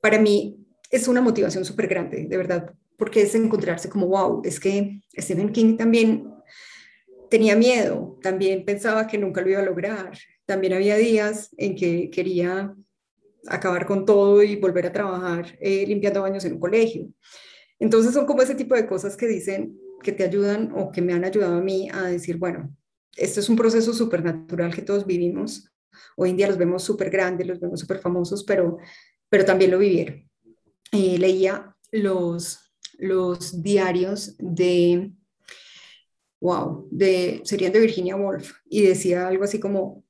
para 0.00 0.20
mí 0.20 0.58
es 0.90 1.08
una 1.08 1.20
motivación 1.20 1.64
súper 1.64 1.88
grande, 1.88 2.26
de 2.28 2.36
verdad, 2.36 2.74
porque 2.96 3.22
es 3.22 3.34
encontrarse 3.34 3.88
como, 3.88 4.08
wow, 4.08 4.42
es 4.44 4.60
que 4.60 5.00
Stephen 5.16 5.52
King 5.52 5.76
también 5.76 6.30
tenía 7.30 7.56
miedo, 7.56 8.18
también 8.22 8.64
pensaba 8.64 9.06
que 9.06 9.18
nunca 9.18 9.40
lo 9.40 9.50
iba 9.50 9.60
a 9.60 9.64
lograr, 9.64 10.12
también 10.46 10.72
había 10.72 10.96
días 10.96 11.50
en 11.56 11.76
que 11.76 12.10
quería 12.10 12.74
acabar 13.46 13.86
con 13.86 14.04
todo 14.04 14.42
y 14.42 14.56
volver 14.56 14.86
a 14.86 14.92
trabajar 14.92 15.56
eh, 15.60 15.86
limpiando 15.86 16.22
baños 16.22 16.44
en 16.44 16.54
un 16.54 16.60
colegio. 16.60 17.08
Entonces 17.78 18.12
son 18.12 18.26
como 18.26 18.42
ese 18.42 18.54
tipo 18.54 18.74
de 18.74 18.86
cosas 18.86 19.16
que 19.16 19.26
dicen, 19.26 19.78
que 20.02 20.12
te 20.12 20.24
ayudan 20.24 20.72
o 20.74 20.90
que 20.90 21.02
me 21.02 21.12
han 21.12 21.24
ayudado 21.24 21.56
a 21.56 21.62
mí 21.62 21.88
a 21.92 22.02
decir, 22.02 22.36
bueno, 22.36 22.74
esto 23.16 23.40
es 23.40 23.48
un 23.48 23.56
proceso 23.56 23.92
súper 23.92 24.24
natural 24.24 24.74
que 24.74 24.82
todos 24.82 25.06
vivimos. 25.06 25.70
Hoy 26.16 26.30
en 26.30 26.36
día 26.36 26.48
los 26.48 26.58
vemos 26.58 26.82
súper 26.84 27.10
grandes, 27.10 27.46
los 27.46 27.60
vemos 27.60 27.80
súper 27.80 27.98
famosos, 27.98 28.44
pero, 28.44 28.78
pero 29.28 29.44
también 29.44 29.70
lo 29.70 29.78
vivieron. 29.78 30.28
Eh, 30.92 31.18
leía 31.18 31.76
los, 31.90 32.72
los 32.98 33.62
diarios 33.62 34.36
de, 34.38 35.12
wow, 36.40 36.88
de, 36.90 37.40
serían 37.44 37.72
de 37.72 37.80
Virginia 37.80 38.16
Woolf 38.16 38.52
y 38.68 38.82
decía 38.82 39.26
algo 39.26 39.44
así 39.44 39.58
como, 39.58 40.04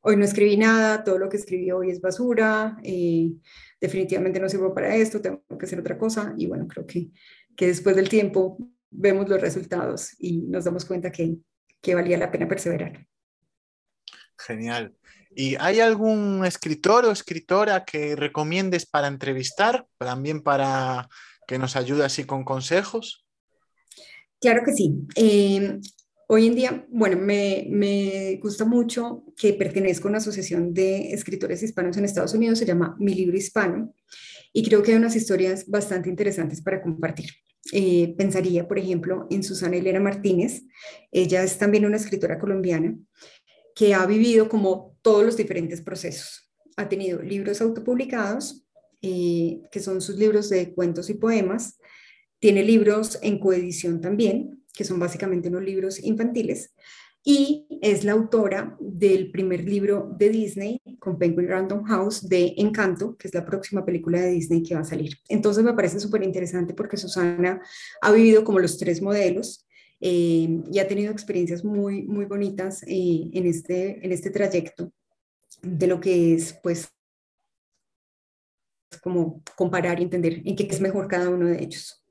hoy 0.00 0.16
no 0.16 0.24
escribí 0.24 0.56
nada, 0.56 1.04
todo 1.04 1.18
lo 1.18 1.28
que 1.28 1.36
escribí 1.36 1.70
hoy 1.70 1.90
es 1.90 2.00
basura, 2.00 2.78
eh, 2.82 3.32
definitivamente 3.80 4.40
no 4.40 4.48
sirvo 4.48 4.74
para 4.74 4.94
esto, 4.94 5.20
tengo 5.20 5.42
que 5.58 5.66
hacer 5.66 5.78
otra 5.78 5.98
cosa. 5.98 6.34
Y 6.36 6.46
bueno, 6.46 6.66
creo 6.66 6.86
que, 6.86 7.10
que 7.56 7.66
después 7.66 7.96
del 7.96 8.08
tiempo 8.08 8.58
vemos 8.90 9.28
los 9.28 9.40
resultados 9.40 10.14
y 10.18 10.42
nos 10.42 10.64
damos 10.64 10.84
cuenta 10.84 11.10
que, 11.10 11.36
que 11.80 11.94
valía 11.94 12.18
la 12.18 12.30
pena 12.30 12.48
perseverar. 12.48 13.06
Genial. 14.38 14.94
¿Y 15.36 15.56
hay 15.56 15.80
algún 15.80 16.44
escritor 16.44 17.04
o 17.04 17.10
escritora 17.10 17.84
que 17.84 18.14
recomiendes 18.14 18.86
para 18.86 19.08
entrevistar, 19.08 19.86
también 19.98 20.42
para 20.42 21.08
que 21.46 21.58
nos 21.58 21.76
ayude 21.76 22.04
así 22.04 22.24
con 22.24 22.44
consejos? 22.44 23.26
Claro 24.40 24.62
que 24.64 24.72
sí. 24.72 24.94
Eh, 25.16 25.80
Hoy 26.26 26.46
en 26.46 26.54
día, 26.54 26.86
bueno, 26.88 27.18
me, 27.18 28.38
gusta 28.40 28.64
mucho 28.64 29.24
que 29.36 29.52
pertenezco 29.52 30.08
a 30.08 30.10
una 30.10 30.18
asociación 30.18 30.72
de 30.72 31.12
escritores 31.12 31.62
hispanos 31.62 31.96
en 31.96 32.04
Estados 32.06 32.32
Unidos, 32.32 32.58
se 32.58 32.64
llama 32.64 32.96
Mi 32.98 33.14
Libro 33.14 33.36
Hispano, 33.36 33.94
y 34.52 34.64
creo 34.64 34.82
que 34.82 34.92
hay 34.92 34.96
unas 34.96 35.16
historias 35.16 35.68
bastante 35.68 36.08
interesantes 36.08 36.62
para 36.62 36.80
compartir. 36.80 37.30
Eh, 37.72 38.14
pensaría, 38.16 38.66
por 38.66 38.78
ejemplo, 38.78 39.26
en 39.30 39.42
Susana 39.42 39.76
Elena 39.76 40.00
Martínez. 40.00 40.62
Ella 41.10 41.42
es 41.42 41.58
también 41.58 41.84
una 41.84 41.96
escritora 41.96 42.38
colombiana 42.38 42.96
que 43.74 43.94
ha 43.94 44.06
vivido 44.06 44.48
como 44.48 44.96
todos 45.02 45.24
los 45.24 45.36
diferentes 45.36 45.80
procesos. 45.80 46.52
Ha 46.76 46.88
tenido 46.88 47.20
libros 47.20 47.60
autopublicados, 47.60 48.66
eh, 49.02 49.60
que 49.70 49.80
son 49.80 50.00
sus 50.00 50.16
libros 50.16 50.48
de 50.48 50.72
cuentos 50.72 51.10
y 51.10 51.14
poemas. 51.14 51.78
Tiene 52.38 52.62
libros 52.62 53.18
en 53.22 53.38
coedición 53.38 54.00
también, 54.00 54.63
que 54.74 54.84
son 54.84 54.98
básicamente 54.98 55.48
unos 55.48 55.62
libros 55.62 56.02
infantiles, 56.02 56.74
y 57.26 57.66
es 57.80 58.04
la 58.04 58.12
autora 58.12 58.76
del 58.78 59.30
primer 59.30 59.64
libro 59.64 60.14
de 60.18 60.28
Disney 60.28 60.82
con 60.98 61.18
Penguin 61.18 61.48
Random 61.48 61.82
House 61.84 62.28
de 62.28 62.52
Encanto, 62.58 63.16
que 63.16 63.28
es 63.28 63.34
la 63.34 63.46
próxima 63.46 63.82
película 63.82 64.20
de 64.20 64.32
Disney 64.32 64.62
que 64.62 64.74
va 64.74 64.82
a 64.82 64.84
salir. 64.84 65.16
Entonces 65.30 65.64
me 65.64 65.72
parece 65.72 65.98
súper 66.00 66.22
interesante 66.22 66.74
porque 66.74 66.98
Susana 66.98 67.62
ha 68.02 68.12
vivido 68.12 68.44
como 68.44 68.58
los 68.58 68.76
tres 68.76 69.00
modelos 69.00 69.66
eh, 70.02 70.62
y 70.70 70.78
ha 70.78 70.86
tenido 70.86 71.10
experiencias 71.10 71.64
muy, 71.64 72.02
muy 72.02 72.26
bonitas 72.26 72.82
eh, 72.82 73.30
en, 73.32 73.46
este, 73.46 74.04
en 74.04 74.12
este 74.12 74.28
trayecto 74.28 74.92
de 75.62 75.86
lo 75.86 76.00
que 76.00 76.34
es, 76.34 76.52
pues, 76.62 76.90
como 79.00 79.42
comparar 79.56 79.98
y 79.98 80.02
entender 80.02 80.42
en 80.44 80.54
qué 80.54 80.68
es 80.70 80.80
mejor 80.80 81.08
cada 81.08 81.30
uno 81.30 81.46
de 81.46 81.62
ellos. 81.62 82.04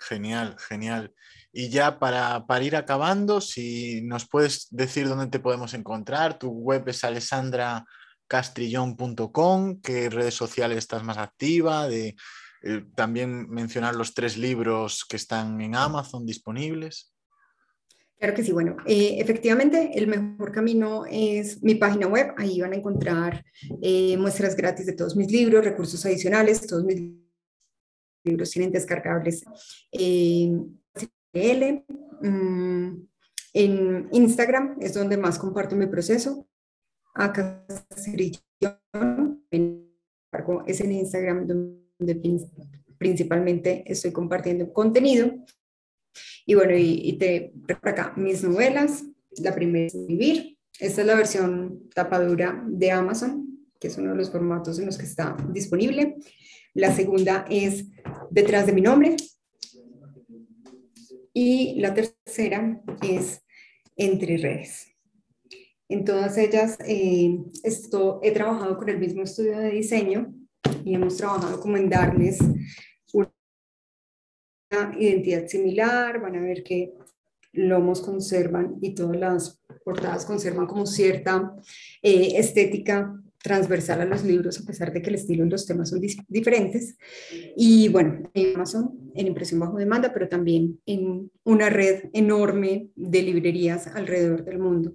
Genial, 0.00 0.56
genial. 0.58 1.14
Y 1.52 1.68
ya 1.68 1.98
para, 1.98 2.46
para, 2.46 2.64
ir 2.64 2.76
acabando, 2.76 3.40
si 3.40 4.00
nos 4.02 4.26
puedes 4.26 4.68
decir 4.70 5.08
dónde 5.08 5.26
te 5.26 5.38
podemos 5.38 5.74
encontrar, 5.74 6.38
tu 6.38 6.48
web 6.48 6.88
es 6.88 7.04
alessandracastrillón.com, 7.04 9.82
qué 9.82 10.08
redes 10.08 10.34
sociales 10.34 10.78
estás 10.78 11.04
más 11.04 11.18
activa, 11.18 11.86
de, 11.88 12.16
eh, 12.62 12.84
también 12.94 13.50
mencionar 13.50 13.96
los 13.96 14.14
tres 14.14 14.38
libros 14.38 15.04
que 15.04 15.16
están 15.16 15.60
en 15.60 15.74
Amazon 15.74 16.24
disponibles. 16.24 17.12
Claro 18.18 18.34
que 18.34 18.44
sí, 18.44 18.52
bueno, 18.52 18.76
eh, 18.86 19.16
efectivamente 19.18 19.90
el 19.94 20.06
mejor 20.06 20.52
camino 20.52 21.04
es 21.10 21.60
mi 21.60 21.74
página 21.74 22.06
web, 22.06 22.34
ahí 22.38 22.60
van 22.60 22.72
a 22.72 22.76
encontrar 22.76 23.44
eh, 23.82 24.16
muestras 24.16 24.54
gratis 24.54 24.86
de 24.86 24.92
todos 24.92 25.16
mis 25.16 25.32
libros, 25.32 25.64
recursos 25.64 26.06
adicionales, 26.06 26.64
todos 26.64 26.84
mis 26.84 27.02
libros 28.22 28.50
tienen 28.50 28.70
descargables 28.70 29.42
Mm, 31.32 33.06
en 33.54 34.08
Instagram 34.12 34.76
es 34.80 34.94
donde 34.94 35.16
más 35.16 35.38
comparto 35.38 35.76
mi 35.76 35.86
proceso. 35.86 36.46
Acá 37.14 37.64
es 40.66 40.80
en 40.80 40.92
Instagram 40.92 41.46
donde 41.46 42.48
principalmente 42.98 43.84
estoy 43.86 44.12
compartiendo 44.12 44.72
contenido. 44.72 45.32
Y 46.46 46.54
bueno, 46.54 46.74
y, 46.76 47.16
te 47.18 47.52
por 47.66 47.88
acá 47.88 48.12
mis 48.16 48.42
novelas. 48.42 49.04
La 49.38 49.54
primera 49.54 49.86
es 49.86 50.06
Vivir. 50.06 50.58
Esta 50.78 51.02
es 51.02 51.06
la 51.06 51.14
versión 51.14 51.88
tapadura 51.94 52.64
de 52.66 52.90
Amazon, 52.90 53.66
que 53.78 53.88
es 53.88 53.98
uno 53.98 54.10
de 54.10 54.16
los 54.16 54.30
formatos 54.30 54.78
en 54.78 54.86
los 54.86 54.98
que 54.98 55.04
está 55.06 55.36
disponible. 55.50 56.16
La 56.74 56.94
segunda 56.94 57.44
es 57.48 57.86
Detrás 58.30 58.66
de 58.66 58.72
mi 58.72 58.80
nombre. 58.80 59.16
Y 61.32 61.80
la 61.80 61.94
tercera 61.94 62.80
es 63.02 63.42
Entre 63.96 64.36
redes. 64.38 64.88
En 65.88 66.04
todas 66.04 66.38
ellas 66.38 66.78
eh, 66.86 67.38
esto, 67.62 68.20
he 68.22 68.32
trabajado 68.32 68.78
con 68.78 68.88
el 68.88 68.98
mismo 68.98 69.22
estudio 69.22 69.58
de 69.58 69.70
diseño 69.70 70.34
y 70.84 70.94
hemos 70.94 71.18
trabajado 71.18 71.60
como 71.60 71.76
en 71.76 71.90
darles 71.90 72.38
una 73.12 73.30
identidad 74.98 75.46
similar, 75.46 76.20
van 76.20 76.36
a 76.36 76.40
ver 76.40 76.64
que 76.64 76.94
lomos 77.52 78.00
conservan 78.00 78.78
y 78.80 78.94
todas 78.94 79.16
las 79.16 79.62
portadas 79.84 80.24
conservan 80.24 80.66
como 80.66 80.86
cierta 80.86 81.54
eh, 82.00 82.38
estética 82.38 83.14
transversal 83.42 84.00
a 84.00 84.04
los 84.04 84.24
libros, 84.24 84.60
a 84.60 84.64
pesar 84.64 84.92
de 84.92 85.02
que 85.02 85.10
el 85.10 85.16
estilo 85.16 85.44
y 85.44 85.50
los 85.50 85.66
temas 85.66 85.90
son 85.90 86.00
diferentes. 86.28 86.96
Y 87.56 87.88
bueno, 87.88 88.30
en 88.34 88.54
Amazon, 88.54 89.12
en 89.14 89.26
impresión 89.26 89.60
bajo 89.60 89.76
demanda, 89.76 90.12
pero 90.12 90.28
también 90.28 90.80
en 90.86 91.30
una 91.44 91.68
red 91.68 92.04
enorme 92.12 92.88
de 92.94 93.22
librerías 93.22 93.88
alrededor 93.88 94.44
del 94.44 94.58
mundo 94.58 94.94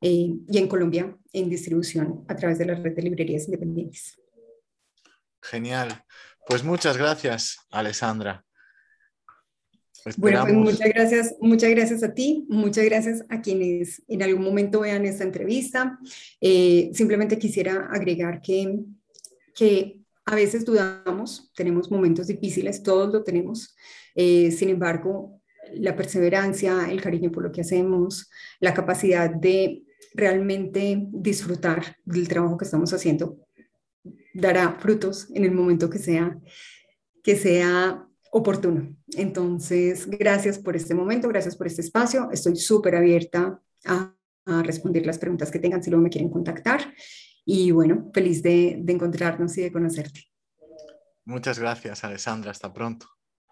eh, 0.00 0.34
y 0.48 0.58
en 0.58 0.68
Colombia 0.68 1.16
en 1.32 1.50
distribución 1.50 2.24
a 2.28 2.36
través 2.36 2.58
de 2.58 2.66
la 2.66 2.74
red 2.74 2.94
de 2.94 3.02
librerías 3.02 3.46
independientes. 3.46 4.20
Genial. 5.42 6.04
Pues 6.46 6.64
muchas 6.64 6.96
gracias, 6.96 7.58
Alessandra. 7.70 8.47
Bueno, 10.16 10.42
pues 10.42 10.54
muchas 10.54 10.88
gracias, 10.88 11.36
muchas 11.40 11.70
gracias 11.70 12.02
a 12.02 12.14
ti, 12.14 12.46
muchas 12.48 12.84
gracias 12.84 13.24
a 13.28 13.40
quienes 13.40 14.02
en 14.08 14.22
algún 14.22 14.44
momento 14.44 14.80
vean 14.80 15.04
esta 15.04 15.24
entrevista. 15.24 15.98
Eh, 16.40 16.90
simplemente 16.94 17.38
quisiera 17.38 17.88
agregar 17.90 18.40
que, 18.40 18.80
que 19.54 20.00
a 20.24 20.34
veces 20.34 20.64
dudamos, 20.64 21.50
tenemos 21.54 21.90
momentos 21.90 22.26
difíciles, 22.26 22.82
todos 22.82 23.12
lo 23.12 23.24
tenemos. 23.24 23.76
Eh, 24.14 24.50
sin 24.50 24.68
embargo, 24.68 25.40
la 25.74 25.96
perseverancia, 25.96 26.90
el 26.90 27.00
cariño 27.00 27.30
por 27.30 27.42
lo 27.42 27.52
que 27.52 27.62
hacemos, 27.62 28.30
la 28.60 28.74
capacidad 28.74 29.30
de 29.30 29.82
realmente 30.14 31.06
disfrutar 31.10 31.96
del 32.04 32.28
trabajo 32.28 32.56
que 32.56 32.64
estamos 32.64 32.92
haciendo, 32.92 33.38
dará 34.34 34.78
frutos 34.78 35.28
en 35.34 35.44
el 35.44 35.52
momento 35.52 35.90
que 35.90 35.98
sea, 35.98 36.38
que 37.22 37.36
sea 37.36 38.07
oportuno. 38.32 38.96
Entonces, 39.16 40.08
gracias 40.08 40.58
por 40.58 40.76
este 40.76 40.94
momento, 40.94 41.28
gracias 41.28 41.56
por 41.56 41.66
este 41.66 41.82
espacio. 41.82 42.28
Estoy 42.32 42.56
súper 42.56 42.96
abierta 42.96 43.60
a, 43.86 44.14
responder 44.62 45.04
las 45.04 45.18
preguntas 45.18 45.50
que 45.50 45.58
tengan 45.58 45.82
si 45.82 45.90
luego 45.90 46.02
me 46.02 46.08
quieren 46.08 46.30
contactar. 46.30 46.94
Y 47.44 47.70
bueno, 47.70 48.10
feliz 48.14 48.42
de, 48.42 48.78
de 48.80 48.92
encontrarnos 48.94 49.58
y 49.58 49.60
de 49.60 49.70
conocerte. 49.70 50.24
Muchas 51.26 51.58
gracias, 51.58 52.02
Alessandra. 52.02 52.50
Hasta 52.50 52.72
pronto. 52.72 53.17